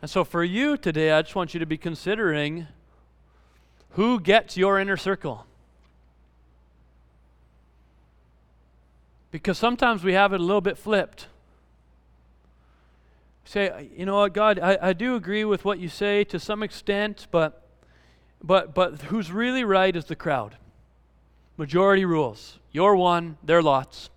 And 0.00 0.08
so 0.08 0.22
for 0.22 0.44
you 0.44 0.76
today, 0.76 1.10
I 1.10 1.22
just 1.22 1.34
want 1.34 1.52
you 1.52 1.60
to 1.60 1.66
be 1.66 1.76
considering 1.76 2.68
who 3.90 4.20
gets 4.20 4.56
your 4.56 4.78
inner 4.78 4.96
circle. 4.96 5.46
Because 9.30 9.58
sometimes 9.58 10.02
we 10.02 10.14
have 10.14 10.32
it 10.32 10.40
a 10.40 10.42
little 10.42 10.60
bit 10.60 10.78
flipped. 10.78 11.26
Say, 13.44 13.90
you 13.96 14.06
know 14.06 14.16
what, 14.16 14.34
God, 14.34 14.58
I, 14.58 14.78
I 14.80 14.92
do 14.92 15.14
agree 15.14 15.44
with 15.44 15.64
what 15.64 15.78
you 15.78 15.88
say 15.88 16.24
to 16.24 16.38
some 16.38 16.62
extent, 16.62 17.26
but 17.30 17.64
but 18.42 18.74
but 18.74 19.02
who's 19.02 19.32
really 19.32 19.64
right 19.64 19.94
is 19.96 20.04
the 20.04 20.16
crowd. 20.16 20.56
Majority 21.56 22.04
rules. 22.04 22.58
You're 22.70 22.94
one, 22.94 23.36
they're 23.42 23.62
lots. 23.62 24.10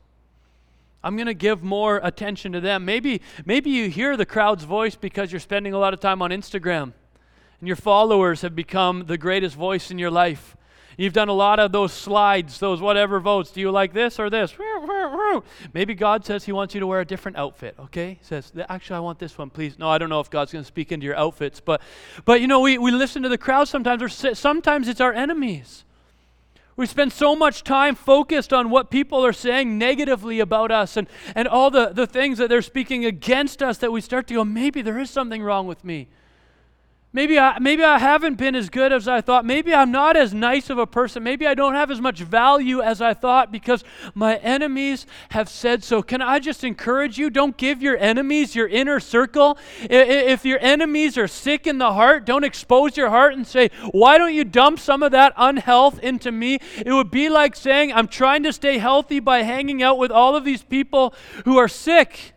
I'm 1.03 1.15
going 1.15 1.27
to 1.27 1.33
give 1.33 1.63
more 1.63 1.99
attention 2.03 2.51
to 2.51 2.59
them. 2.59 2.85
Maybe, 2.85 3.21
maybe 3.43 3.71
you 3.71 3.89
hear 3.89 4.15
the 4.15 4.25
crowd's 4.25 4.63
voice 4.63 4.95
because 4.95 5.31
you're 5.31 5.39
spending 5.39 5.73
a 5.73 5.79
lot 5.79 5.95
of 5.95 5.99
time 5.99 6.21
on 6.21 6.29
Instagram 6.29 6.93
and 7.61 7.67
your 7.67 7.77
followers 7.77 8.41
have 8.41 8.55
become 8.55 9.05
the 9.05 9.17
greatest 9.17 9.55
voice 9.55 9.91
in 9.91 9.99
your 9.99 10.11
life. 10.11 10.57
You've 10.97 11.13
done 11.13 11.29
a 11.29 11.33
lot 11.33 11.59
of 11.59 11.71
those 11.71 11.93
slides, 11.93 12.59
those 12.59 12.81
whatever 12.81 13.19
votes. 13.19 13.51
Do 13.51 13.61
you 13.61 13.71
like 13.71 13.93
this 13.93 14.19
or 14.19 14.29
this? 14.29 14.53
Maybe 15.73 15.93
God 15.93 16.25
says 16.25 16.43
He 16.43 16.51
wants 16.51 16.73
you 16.73 16.79
to 16.79 16.87
wear 16.87 16.99
a 16.99 17.05
different 17.05 17.37
outfit. 17.37 17.75
Okay, 17.79 18.17
he 18.19 18.25
says 18.25 18.51
actually 18.67 18.97
I 18.97 18.99
want 18.99 19.19
this 19.19 19.37
one, 19.37 19.49
please. 19.49 19.79
No, 19.79 19.89
I 19.89 19.97
don't 19.97 20.09
know 20.09 20.19
if 20.19 20.29
God's 20.29 20.51
going 20.51 20.63
to 20.63 20.67
speak 20.67 20.91
into 20.91 21.05
your 21.05 21.15
outfits, 21.15 21.61
but 21.61 21.81
but 22.25 22.41
you 22.41 22.47
know 22.47 22.59
we 22.59 22.77
we 22.77 22.91
listen 22.91 23.23
to 23.23 23.29
the 23.29 23.37
crowd 23.37 23.67
sometimes, 23.67 24.03
or 24.03 24.09
sometimes 24.09 24.87
it's 24.87 25.01
our 25.01 25.13
enemies. 25.13 25.85
We 26.75 26.87
spend 26.87 27.13
so 27.13 27.35
much 27.35 27.63
time 27.63 27.95
focused 27.95 28.51
on 28.51 28.69
what 28.69 28.89
people 28.89 29.25
are 29.25 29.33
saying 29.33 29.77
negatively 29.77 30.39
about 30.39 30.71
us 30.71 30.97
and, 30.97 31.07
and 31.35 31.47
all 31.47 31.69
the, 31.69 31.89
the 31.89 32.07
things 32.07 32.37
that 32.37 32.49
they're 32.49 32.61
speaking 32.61 33.05
against 33.05 33.61
us 33.61 33.77
that 33.79 33.91
we 33.91 34.01
start 34.01 34.25
to 34.27 34.35
go, 34.35 34.45
maybe 34.45 34.81
there 34.81 34.97
is 34.97 35.09
something 35.09 35.43
wrong 35.43 35.67
with 35.67 35.83
me. 35.83 36.07
Maybe 37.13 37.37
I, 37.37 37.59
maybe 37.59 37.83
I 37.83 37.99
haven't 37.99 38.37
been 38.37 38.55
as 38.55 38.69
good 38.69 38.93
as 38.93 39.05
I 39.05 39.19
thought. 39.19 39.43
Maybe 39.43 39.73
I'm 39.73 39.91
not 39.91 40.15
as 40.15 40.33
nice 40.33 40.69
of 40.69 40.77
a 40.77 40.87
person. 40.87 41.23
Maybe 41.23 41.45
I 41.45 41.53
don't 41.53 41.73
have 41.73 41.91
as 41.91 41.99
much 41.99 42.21
value 42.21 42.81
as 42.81 43.01
I 43.01 43.13
thought 43.13 43.51
because 43.51 43.83
my 44.15 44.37
enemies 44.37 45.05
have 45.31 45.49
said 45.49 45.83
so. 45.83 46.01
Can 46.01 46.21
I 46.21 46.39
just 46.39 46.63
encourage 46.63 47.17
you? 47.17 47.29
Don't 47.29 47.57
give 47.57 47.81
your 47.81 47.97
enemies 47.97 48.55
your 48.55 48.67
inner 48.67 49.01
circle. 49.01 49.57
If 49.81 50.45
your 50.45 50.59
enemies 50.61 51.17
are 51.17 51.27
sick 51.27 51.67
in 51.67 51.79
the 51.79 51.91
heart, 51.91 52.25
don't 52.25 52.45
expose 52.45 52.95
your 52.95 53.09
heart 53.09 53.33
and 53.33 53.45
say, 53.45 53.71
Why 53.91 54.17
don't 54.17 54.33
you 54.33 54.45
dump 54.45 54.79
some 54.79 55.03
of 55.03 55.11
that 55.11 55.33
unhealth 55.35 55.99
into 55.99 56.31
me? 56.31 56.59
It 56.77 56.93
would 56.93 57.11
be 57.11 57.27
like 57.27 57.57
saying, 57.57 57.91
I'm 57.91 58.07
trying 58.07 58.43
to 58.43 58.53
stay 58.53 58.77
healthy 58.77 59.19
by 59.19 59.41
hanging 59.41 59.83
out 59.83 59.97
with 59.97 60.11
all 60.11 60.37
of 60.37 60.45
these 60.45 60.63
people 60.63 61.13
who 61.43 61.57
are 61.57 61.67
sick. 61.67 62.33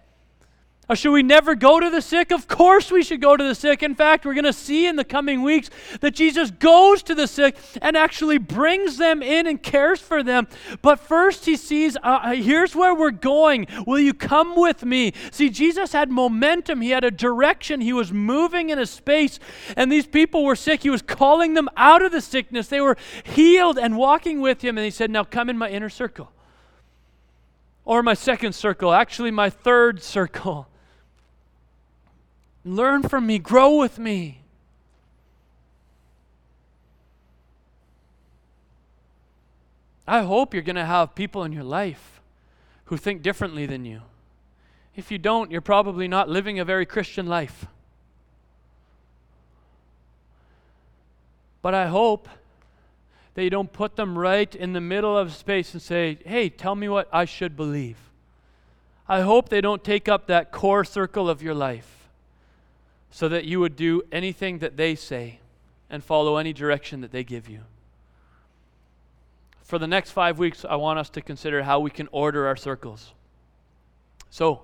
Or 0.87 0.97
should 0.97 1.12
we 1.12 1.23
never 1.23 1.55
go 1.55 1.81
to 1.81 1.88
the 1.88 2.03
sick? 2.03 2.31
Of 2.31 2.47
course 2.47 2.90
we 2.90 3.03
should 3.03 3.23
go 3.23 3.38
to 3.38 3.42
the 3.42 3.55
sick. 3.55 3.83
In 3.83 3.94
fact, 3.94 4.27
we're 4.27 4.35
going 4.35 4.44
to 4.44 4.53
see 4.53 4.87
in 4.87 4.97
the 4.97 5.05
coming 5.05 5.42
weeks 5.42 5.70
that 6.01 6.14
Jesus 6.14 6.51
goes 6.51 7.03
to 7.05 7.14
the 7.14 7.27
sick 7.27 7.57
and 7.81 7.97
actually 7.97 8.37
brings 8.37 8.99
them 8.99 9.23
in 9.23 9.47
and 9.47 9.62
cares 9.62 10.01
for 10.01 10.23
them. 10.23 10.47
But 10.83 11.01
first, 11.01 11.47
he 11.47 11.57
sees, 11.57 11.97
uh, 11.97 12.20
uh, 12.23 12.35
here's 12.35 12.77
where 12.77 12.94
we're 12.94 13.12
going. 13.12 13.66
Will 13.87 13.99
you 13.99 14.12
come 14.12 14.57
with 14.57 14.85
me? 14.85 15.14
See, 15.31 15.49
Jesus 15.49 15.92
had 15.92 16.11
momentum, 16.11 16.83
he 16.83 16.90
had 16.90 17.05
a 17.05 17.11
direction, 17.11 17.81
he 17.81 17.94
was 17.94 18.12
moving 18.12 18.68
in 18.68 18.79
a 18.79 18.87
space, 18.87 19.38
and 19.79 19.90
these 19.90 20.07
people 20.07 20.44
were 20.44 20.57
sick. 20.57 20.83
He 20.83 20.90
was 20.90 21.01
calling 21.01 21.55
them 21.55 21.70
out 21.79 22.03
of 22.03 22.12
the 22.12 22.20
sickness. 22.20 22.68
They 22.68 22.83
were 22.83 22.99
healed 23.23 23.79
and 23.79 23.97
walking 23.97 24.42
with 24.42 24.62
him, 24.62 24.77
and 24.77 24.85
he 24.85 24.90
said, 24.90 25.11
Now 25.11 25.25
come 25.25 25.49
in 25.49 25.57
my 25.57 25.70
inner 25.70 25.88
circle. 25.88 26.31
Or 27.87 28.03
my 28.03 28.14
second 28.14 28.55
circle, 28.55 28.92
actually, 28.92 29.31
my 29.31 29.49
third 29.49 30.03
circle. 30.03 30.68
Learn 32.64 33.03
from 33.03 33.27
me, 33.27 33.38
grow 33.38 33.77
with 33.77 33.98
me. 33.98 34.40
I 40.07 40.22
hope 40.22 40.53
you're 40.53 40.62
going 40.62 40.77
to 40.77 40.85
have 40.85 41.14
people 41.14 41.44
in 41.44 41.53
your 41.53 41.64
life 41.64 42.20
who 42.87 42.96
think 42.96 43.22
differently 43.22 43.66
than 43.66 43.85
you. 43.85 44.03
If 44.96 45.11
you 45.11 45.18
don't, 45.18 45.50
you're 45.50 45.61
probably 45.61 46.09
not 46.09 46.29
living 46.29 46.59
a 46.59 46.64
very 46.64 46.87
Christian 46.87 47.27
life. 47.27 47.66
But 51.62 51.74
I 51.74 51.87
hope 51.87 52.29
that 53.35 53.42
you 53.42 53.50
don't 53.50 53.72
put 53.72 53.96
them 53.96 54.16
right 54.16 54.55
in 54.55 54.74
the 54.74 54.81
middle 54.81 55.16
of 55.16 55.35
space 55.35 55.72
and 55.72 55.83
say, 55.83 56.18
hey, 56.24 56.48
tell 56.48 56.74
me 56.74 56.88
what 56.88 57.09
I 57.12 57.24
should 57.24 57.57
believe. 57.57 57.96
I 59.09 59.22
hope 59.22 59.48
they 59.48 59.61
don't 59.61 59.83
take 59.83 60.09
up 60.09 60.29
that 60.29 60.53
core 60.53 60.85
circle 60.85 61.29
of 61.29 61.42
your 61.42 61.55
life 61.55 62.04
so 63.14 63.29
that 63.29 63.44
you 63.44 63.61
would 63.61 63.77
do 63.77 64.03
anything 64.11 64.59
that 64.59 64.77
they 64.77 64.96
say 64.96 65.38
and 65.88 66.03
follow 66.03 66.37
any 66.37 66.53
direction 66.53 67.00
that 67.00 67.12
they 67.12 67.22
give 67.22 67.48
you. 67.48 67.61
For 69.62 69.79
the 69.79 69.87
next 69.87 70.11
five 70.11 70.37
weeks, 70.37 70.64
I 70.64 70.74
want 70.74 70.98
us 70.98 71.11
to 71.11 71.20
consider 71.20 71.62
how 71.62 71.79
we 71.79 71.92
can 71.92 72.09
order 72.11 72.48
our 72.48 72.57
circles. 72.57 73.12
So, 74.31 74.62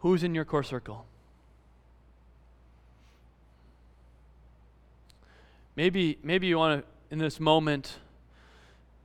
who's 0.00 0.22
in 0.22 0.34
your 0.34 0.44
core 0.44 0.62
circle? 0.62 1.06
Maybe, 5.76 6.18
maybe 6.22 6.46
you 6.46 6.58
want 6.58 6.82
to, 6.82 6.86
in 7.10 7.18
this 7.18 7.40
moment 7.40 7.96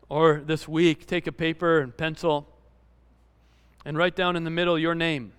or 0.09 0.43
this 0.45 0.67
week, 0.67 1.07
take 1.07 1.25
a 1.25 1.31
paper 1.31 1.79
and 1.79 1.95
pencil 1.95 2.49
and 3.85 3.97
write 3.97 4.17
down 4.17 4.35
in 4.35 4.43
the 4.43 4.51
middle 4.51 4.77
your 4.77 4.93
name. 4.93 5.31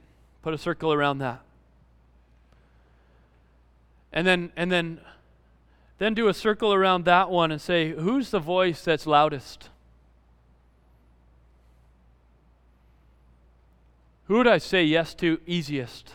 Put 0.43 0.55
a 0.55 0.59
circle 0.59 0.93
around 0.93 1.19
that. 1.19 1.41
And 4.13 4.27
then, 4.27 4.53
and 4.57 4.73
then, 4.73 5.01
then 5.99 6.15
do 6.15 6.29
a 6.29 6.35
circle 6.35 6.73
around 6.73 7.05
that 7.05 7.31
one 7.31 7.53
and 7.53 7.61
say, 7.61 7.91
who's 7.91 8.31
the 8.31 8.41
voice 8.41 8.83
that's 8.83 9.07
loudest? 9.07 9.69
Who 14.31 14.37
would 14.37 14.47
I 14.47 14.59
say 14.59 14.85
yes 14.85 15.15
to 15.15 15.41
easiest? 15.47 16.15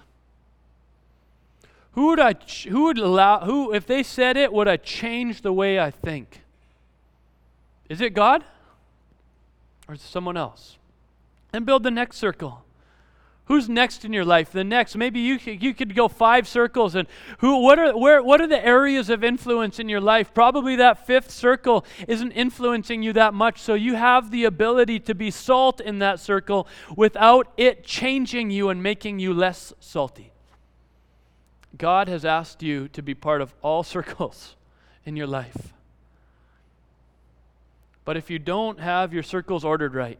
Who 1.95 2.07
would 2.07 2.19
I 2.19 2.35
who 2.69 2.83
would 2.85 2.97
allow 2.97 3.39
who 3.41 3.73
if 3.73 3.85
they 3.85 4.03
said 4.03 4.35
it 4.35 4.51
would 4.51 4.67
I 4.67 4.75
change 4.75 5.41
the 5.41 5.53
way 5.53 5.79
I 5.79 5.91
think? 5.91 6.41
Is 7.87 8.01
it 8.01 8.13
God? 8.13 8.43
Or 9.87 9.95
is 9.95 10.01
it 10.01 10.07
someone 10.07 10.35
else? 10.35 10.77
And 11.53 11.65
build 11.65 11.83
the 11.83 11.91
next 11.91 12.17
circle. 12.17 12.64
Who's 13.45 13.69
next 13.69 14.03
in 14.03 14.11
your 14.11 14.25
life? 14.25 14.51
The 14.51 14.63
next, 14.63 14.95
maybe 14.95 15.19
you 15.19 15.37
could, 15.37 15.61
you 15.61 15.75
could 15.75 15.95
go 15.95 16.07
five 16.07 16.47
circles, 16.47 16.95
and 16.95 17.07
who? 17.39 17.57
What 17.57 17.77
are 17.77 17.95
where? 17.95 18.23
What 18.23 18.41
are 18.41 18.47
the 18.47 18.65
areas 18.65 19.11
of 19.11 19.23
influence 19.23 19.79
in 19.79 19.87
your 19.87 20.01
life? 20.01 20.33
Probably 20.33 20.75
that 20.77 21.05
fifth 21.05 21.29
circle 21.29 21.85
isn't 22.07 22.31
influencing 22.31 23.03
you 23.03 23.13
that 23.13 23.35
much, 23.35 23.61
so 23.61 23.75
you 23.75 23.95
have 23.95 24.31
the 24.31 24.45
ability 24.45 24.99
to 25.01 25.13
be 25.13 25.29
salt 25.29 25.79
in 25.79 25.99
that 25.99 26.19
circle 26.19 26.67
without 26.95 27.53
it 27.55 27.83
changing 27.83 28.49
you 28.49 28.69
and 28.69 28.81
making 28.81 29.19
you 29.19 29.31
less 29.31 29.73
salty. 29.79 30.31
God 31.77 32.07
has 32.07 32.25
asked 32.25 32.63
you 32.63 32.87
to 32.89 33.03
be 33.03 33.13
part 33.13 33.41
of 33.41 33.53
all 33.61 33.83
circles 33.95 34.55
in 35.05 35.15
your 35.15 35.27
life. 35.27 35.71
But 38.05 38.17
if 38.17 38.31
you 38.31 38.39
don't 38.39 38.79
have 38.79 39.13
your 39.13 39.23
circles 39.23 39.63
ordered 39.63 39.93
right, 39.93 40.19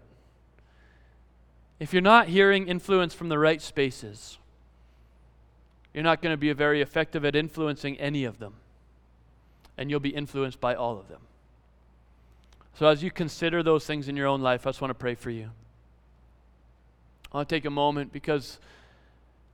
if 1.79 1.93
you're 1.93 2.01
not 2.01 2.27
hearing 2.27 2.67
influence 2.67 3.13
from 3.13 3.29
the 3.29 3.39
right 3.39 3.61
spaces, 3.61 4.37
you're 5.93 6.03
not 6.03 6.21
going 6.21 6.33
to 6.33 6.37
be 6.37 6.51
very 6.53 6.81
effective 6.81 7.23
at 7.25 7.35
influencing 7.35 7.97
any 7.99 8.25
of 8.25 8.39
them. 8.39 8.53
And 9.77 9.89
you'll 9.89 9.99
be 9.99 10.09
influenced 10.09 10.61
by 10.61 10.75
all 10.75 10.97
of 10.97 11.09
them. 11.09 11.21
So, 12.77 12.87
as 12.87 13.03
you 13.03 13.11
consider 13.11 13.63
those 13.63 13.85
things 13.85 14.07
in 14.07 14.15
your 14.15 14.27
own 14.27 14.41
life, 14.41 14.65
I 14.65 14.69
just 14.69 14.81
want 14.81 14.89
to 14.89 14.95
pray 14.95 15.15
for 15.15 15.29
you. 15.29 15.49
I 17.31 17.37
want 17.37 17.49
to 17.49 17.55
take 17.55 17.65
a 17.65 17.69
moment 17.69 18.11
because 18.13 18.59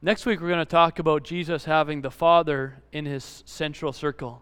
Next 0.03 0.25
week, 0.25 0.41
we're 0.41 0.47
going 0.47 0.57
to 0.57 0.65
talk 0.65 0.97
about 0.97 1.21
Jesus 1.21 1.65
having 1.65 2.01
the 2.01 2.09
Father 2.09 2.81
in 2.91 3.05
his 3.05 3.43
central 3.45 3.93
circle. 3.93 4.41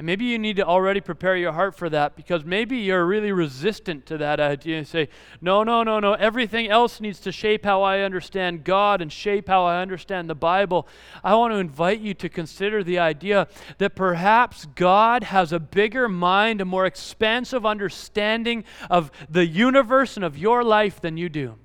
And 0.00 0.06
maybe 0.06 0.24
you 0.24 0.38
need 0.38 0.56
to 0.56 0.64
already 0.64 1.02
prepare 1.02 1.36
your 1.36 1.52
heart 1.52 1.74
for 1.74 1.90
that 1.90 2.16
because 2.16 2.42
maybe 2.42 2.78
you're 2.78 3.04
really 3.04 3.32
resistant 3.32 4.06
to 4.06 4.16
that 4.16 4.40
idea 4.40 4.78
and 4.78 4.88
say, 4.88 5.10
no, 5.42 5.62
no, 5.62 5.82
no, 5.82 6.00
no, 6.00 6.14
everything 6.14 6.70
else 6.70 7.02
needs 7.02 7.20
to 7.20 7.30
shape 7.30 7.66
how 7.66 7.82
I 7.82 8.00
understand 8.00 8.64
God 8.64 9.02
and 9.02 9.12
shape 9.12 9.46
how 9.46 9.66
I 9.66 9.82
understand 9.82 10.30
the 10.30 10.34
Bible. 10.34 10.88
I 11.22 11.34
want 11.34 11.52
to 11.52 11.58
invite 11.58 12.00
you 12.00 12.14
to 12.14 12.30
consider 12.30 12.82
the 12.82 12.98
idea 12.98 13.46
that 13.76 13.94
perhaps 13.94 14.64
God 14.74 15.24
has 15.24 15.52
a 15.52 15.60
bigger 15.60 16.08
mind, 16.08 16.62
a 16.62 16.64
more 16.64 16.86
expansive 16.86 17.66
understanding 17.66 18.64
of 18.88 19.10
the 19.28 19.44
universe 19.44 20.16
and 20.16 20.24
of 20.24 20.38
your 20.38 20.64
life 20.64 20.98
than 21.02 21.18
you 21.18 21.28
do. 21.28 21.56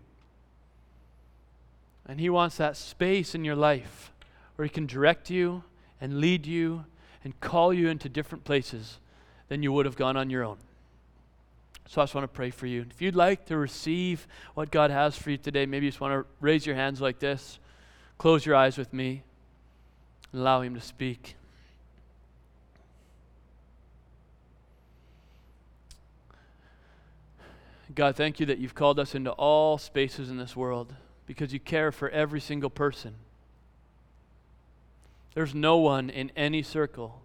And 2.05 2.19
He 2.19 2.29
wants 2.29 2.57
that 2.57 2.75
space 2.75 3.33
in 3.33 3.45
your 3.45 3.55
life 3.55 4.11
where 4.57 4.65
He 4.65 4.69
can 4.69 4.87
direct 4.87 5.29
you 5.29 5.63
and 6.01 6.19
lead 6.19 6.45
you 6.45 6.83
and 7.25 7.37
call 7.41 7.73
you 7.73 7.89
into 7.89 8.07
different 8.07 8.45
places 8.45 8.99
than 9.49 9.63
you 9.63 9.71
would 9.73 9.85
have 9.85 9.95
gone 9.95 10.15
on 10.15 10.29
your 10.29 10.43
own. 10.43 10.57
So 11.87 11.99
I 11.99 12.03
just 12.03 12.13
want 12.13 12.23
to 12.23 12.29
pray 12.33 12.51
for 12.51 12.67
you. 12.67 12.85
If 12.89 13.01
you'd 13.01 13.15
like 13.15 13.45
to 13.47 13.57
receive 13.57 14.27
what 14.53 14.71
God 14.71 14.91
has 14.91 15.17
for 15.17 15.31
you 15.31 15.37
today, 15.37 15.65
maybe 15.65 15.87
you 15.87 15.91
just 15.91 15.99
want 15.99 16.13
to 16.13 16.25
raise 16.39 16.65
your 16.65 16.75
hands 16.75 17.01
like 17.01 17.19
this, 17.19 17.59
close 18.19 18.45
your 18.45 18.55
eyes 18.55 18.77
with 18.77 18.93
me, 18.93 19.23
and 20.31 20.41
allow 20.41 20.61
Him 20.61 20.75
to 20.75 20.81
speak. 20.81 21.35
God, 27.93 28.15
thank 28.15 28.39
you 28.39 28.45
that 28.47 28.59
you've 28.59 28.75
called 28.75 28.99
us 28.99 29.15
into 29.15 29.31
all 29.31 29.77
spaces 29.77 30.29
in 30.29 30.37
this 30.37 30.55
world 30.55 30.93
because 31.25 31.53
you 31.53 31.59
care 31.59 31.91
for 31.91 32.09
every 32.09 32.41
single 32.41 32.69
person. 32.69 33.15
There's 35.35 35.53
no 35.53 35.77
one 35.77 36.09
in 36.09 36.31
any 36.35 36.63
circle 36.63 37.21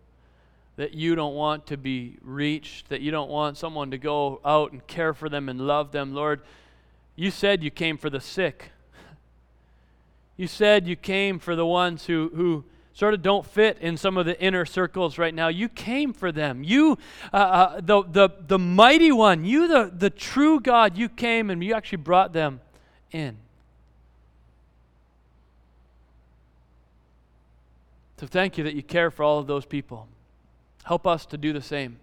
that 0.76 0.94
you 0.94 1.14
don't 1.14 1.34
want 1.34 1.66
to 1.66 1.76
be 1.76 2.16
reached, 2.22 2.88
that 2.88 3.00
you 3.00 3.10
don't 3.10 3.30
want 3.30 3.56
someone 3.56 3.90
to 3.92 3.98
go 3.98 4.40
out 4.44 4.72
and 4.72 4.86
care 4.86 5.14
for 5.14 5.28
them 5.28 5.48
and 5.48 5.60
love 5.60 5.92
them. 5.92 6.14
Lord, 6.14 6.42
you 7.16 7.30
said 7.30 7.62
you 7.62 7.70
came 7.70 7.96
for 7.96 8.10
the 8.10 8.20
sick. 8.20 8.72
You 10.36 10.46
said 10.46 10.88
you 10.88 10.96
came 10.96 11.38
for 11.38 11.54
the 11.54 11.66
ones 11.66 12.06
who, 12.06 12.30
who 12.34 12.64
sort 12.94 13.14
of 13.14 13.22
don't 13.22 13.46
fit 13.46 13.78
in 13.80 13.96
some 13.96 14.16
of 14.16 14.26
the 14.26 14.40
inner 14.40 14.64
circles 14.64 15.18
right 15.18 15.34
now. 15.34 15.48
You 15.48 15.68
came 15.68 16.12
for 16.12 16.32
them. 16.32 16.64
You, 16.64 16.98
uh, 17.32 17.36
uh, 17.36 17.80
the, 17.80 18.02
the, 18.02 18.30
the 18.46 18.58
mighty 18.58 19.12
one, 19.12 19.44
you, 19.44 19.68
the, 19.68 19.92
the 19.94 20.10
true 20.10 20.58
God, 20.58 20.96
you 20.96 21.08
came 21.08 21.50
and 21.50 21.62
you 21.62 21.74
actually 21.74 21.98
brought 21.98 22.32
them 22.32 22.60
in. 23.12 23.36
So 28.20 28.26
thank 28.26 28.58
you 28.58 28.64
that 28.64 28.74
you 28.74 28.82
care 28.82 29.10
for 29.10 29.22
all 29.22 29.38
of 29.38 29.46
those 29.46 29.64
people. 29.64 30.06
Help 30.84 31.06
us 31.06 31.24
to 31.24 31.38
do 31.38 31.54
the 31.54 31.62
same. 31.62 31.96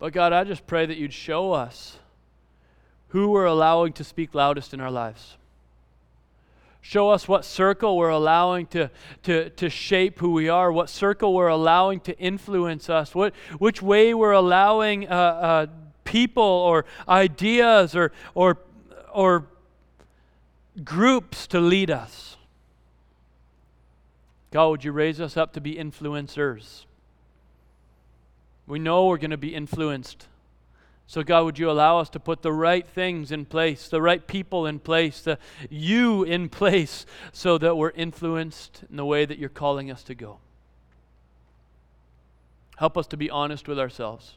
But 0.00 0.12
God, 0.12 0.32
I 0.32 0.42
just 0.42 0.66
pray 0.66 0.84
that 0.84 0.96
you'd 0.96 1.12
show 1.12 1.52
us 1.52 1.98
who 3.10 3.30
we're 3.30 3.44
allowing 3.44 3.92
to 3.92 4.02
speak 4.02 4.34
loudest 4.34 4.74
in 4.74 4.80
our 4.80 4.90
lives. 4.90 5.36
Show 6.80 7.10
us 7.10 7.28
what 7.28 7.44
circle 7.44 7.96
we're 7.96 8.08
allowing 8.08 8.66
to, 8.66 8.90
to, 9.22 9.50
to 9.50 9.70
shape 9.70 10.18
who 10.18 10.32
we 10.32 10.48
are, 10.48 10.72
what 10.72 10.90
circle 10.90 11.32
we're 11.32 11.46
allowing 11.46 12.00
to 12.00 12.18
influence 12.18 12.90
us, 12.90 13.14
what, 13.14 13.32
which 13.58 13.80
way 13.80 14.12
we're 14.12 14.32
allowing 14.32 15.08
uh, 15.08 15.12
uh, 15.12 15.66
people 16.02 16.42
or 16.42 16.84
ideas 17.08 17.94
or, 17.94 18.10
or, 18.34 18.58
or 19.12 19.46
groups 20.82 21.46
to 21.46 21.60
lead 21.60 21.92
us. 21.92 22.36
God, 24.56 24.68
would 24.68 24.84
you 24.84 24.92
raise 24.92 25.20
us 25.20 25.36
up 25.36 25.52
to 25.52 25.60
be 25.60 25.74
influencers? 25.74 26.86
We 28.66 28.78
know 28.78 29.04
we're 29.04 29.18
going 29.18 29.30
to 29.30 29.36
be 29.36 29.54
influenced. 29.54 30.28
So, 31.06 31.22
God, 31.22 31.44
would 31.44 31.58
you 31.58 31.70
allow 31.70 31.98
us 31.98 32.08
to 32.08 32.18
put 32.18 32.40
the 32.40 32.54
right 32.54 32.88
things 32.88 33.30
in 33.30 33.44
place, 33.44 33.86
the 33.90 34.00
right 34.00 34.26
people 34.26 34.64
in 34.64 34.78
place, 34.78 35.20
the 35.20 35.38
you 35.68 36.22
in 36.22 36.48
place, 36.48 37.04
so 37.32 37.58
that 37.58 37.76
we're 37.76 37.90
influenced 37.90 38.82
in 38.88 38.96
the 38.96 39.04
way 39.04 39.26
that 39.26 39.38
you're 39.38 39.50
calling 39.50 39.90
us 39.90 40.02
to 40.04 40.14
go? 40.14 40.38
Help 42.78 42.96
us 42.96 43.06
to 43.08 43.18
be 43.18 43.28
honest 43.28 43.68
with 43.68 43.78
ourselves 43.78 44.36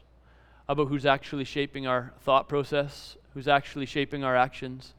about 0.68 0.88
who's 0.88 1.06
actually 1.06 1.44
shaping 1.44 1.86
our 1.86 2.12
thought 2.20 2.46
process, 2.46 3.16
who's 3.32 3.48
actually 3.48 3.86
shaping 3.86 4.22
our 4.22 4.36
actions, 4.36 4.92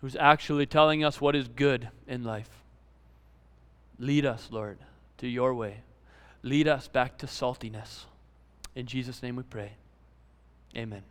who's 0.00 0.16
actually 0.16 0.64
telling 0.64 1.04
us 1.04 1.20
what 1.20 1.36
is 1.36 1.46
good 1.46 1.90
in 2.08 2.24
life. 2.24 2.63
Lead 3.98 4.26
us, 4.26 4.48
Lord, 4.50 4.78
to 5.18 5.28
your 5.28 5.54
way. 5.54 5.82
Lead 6.42 6.68
us 6.68 6.88
back 6.88 7.18
to 7.18 7.26
saltiness. 7.26 8.04
In 8.74 8.86
Jesus' 8.86 9.22
name 9.22 9.36
we 9.36 9.44
pray. 9.44 9.72
Amen. 10.76 11.02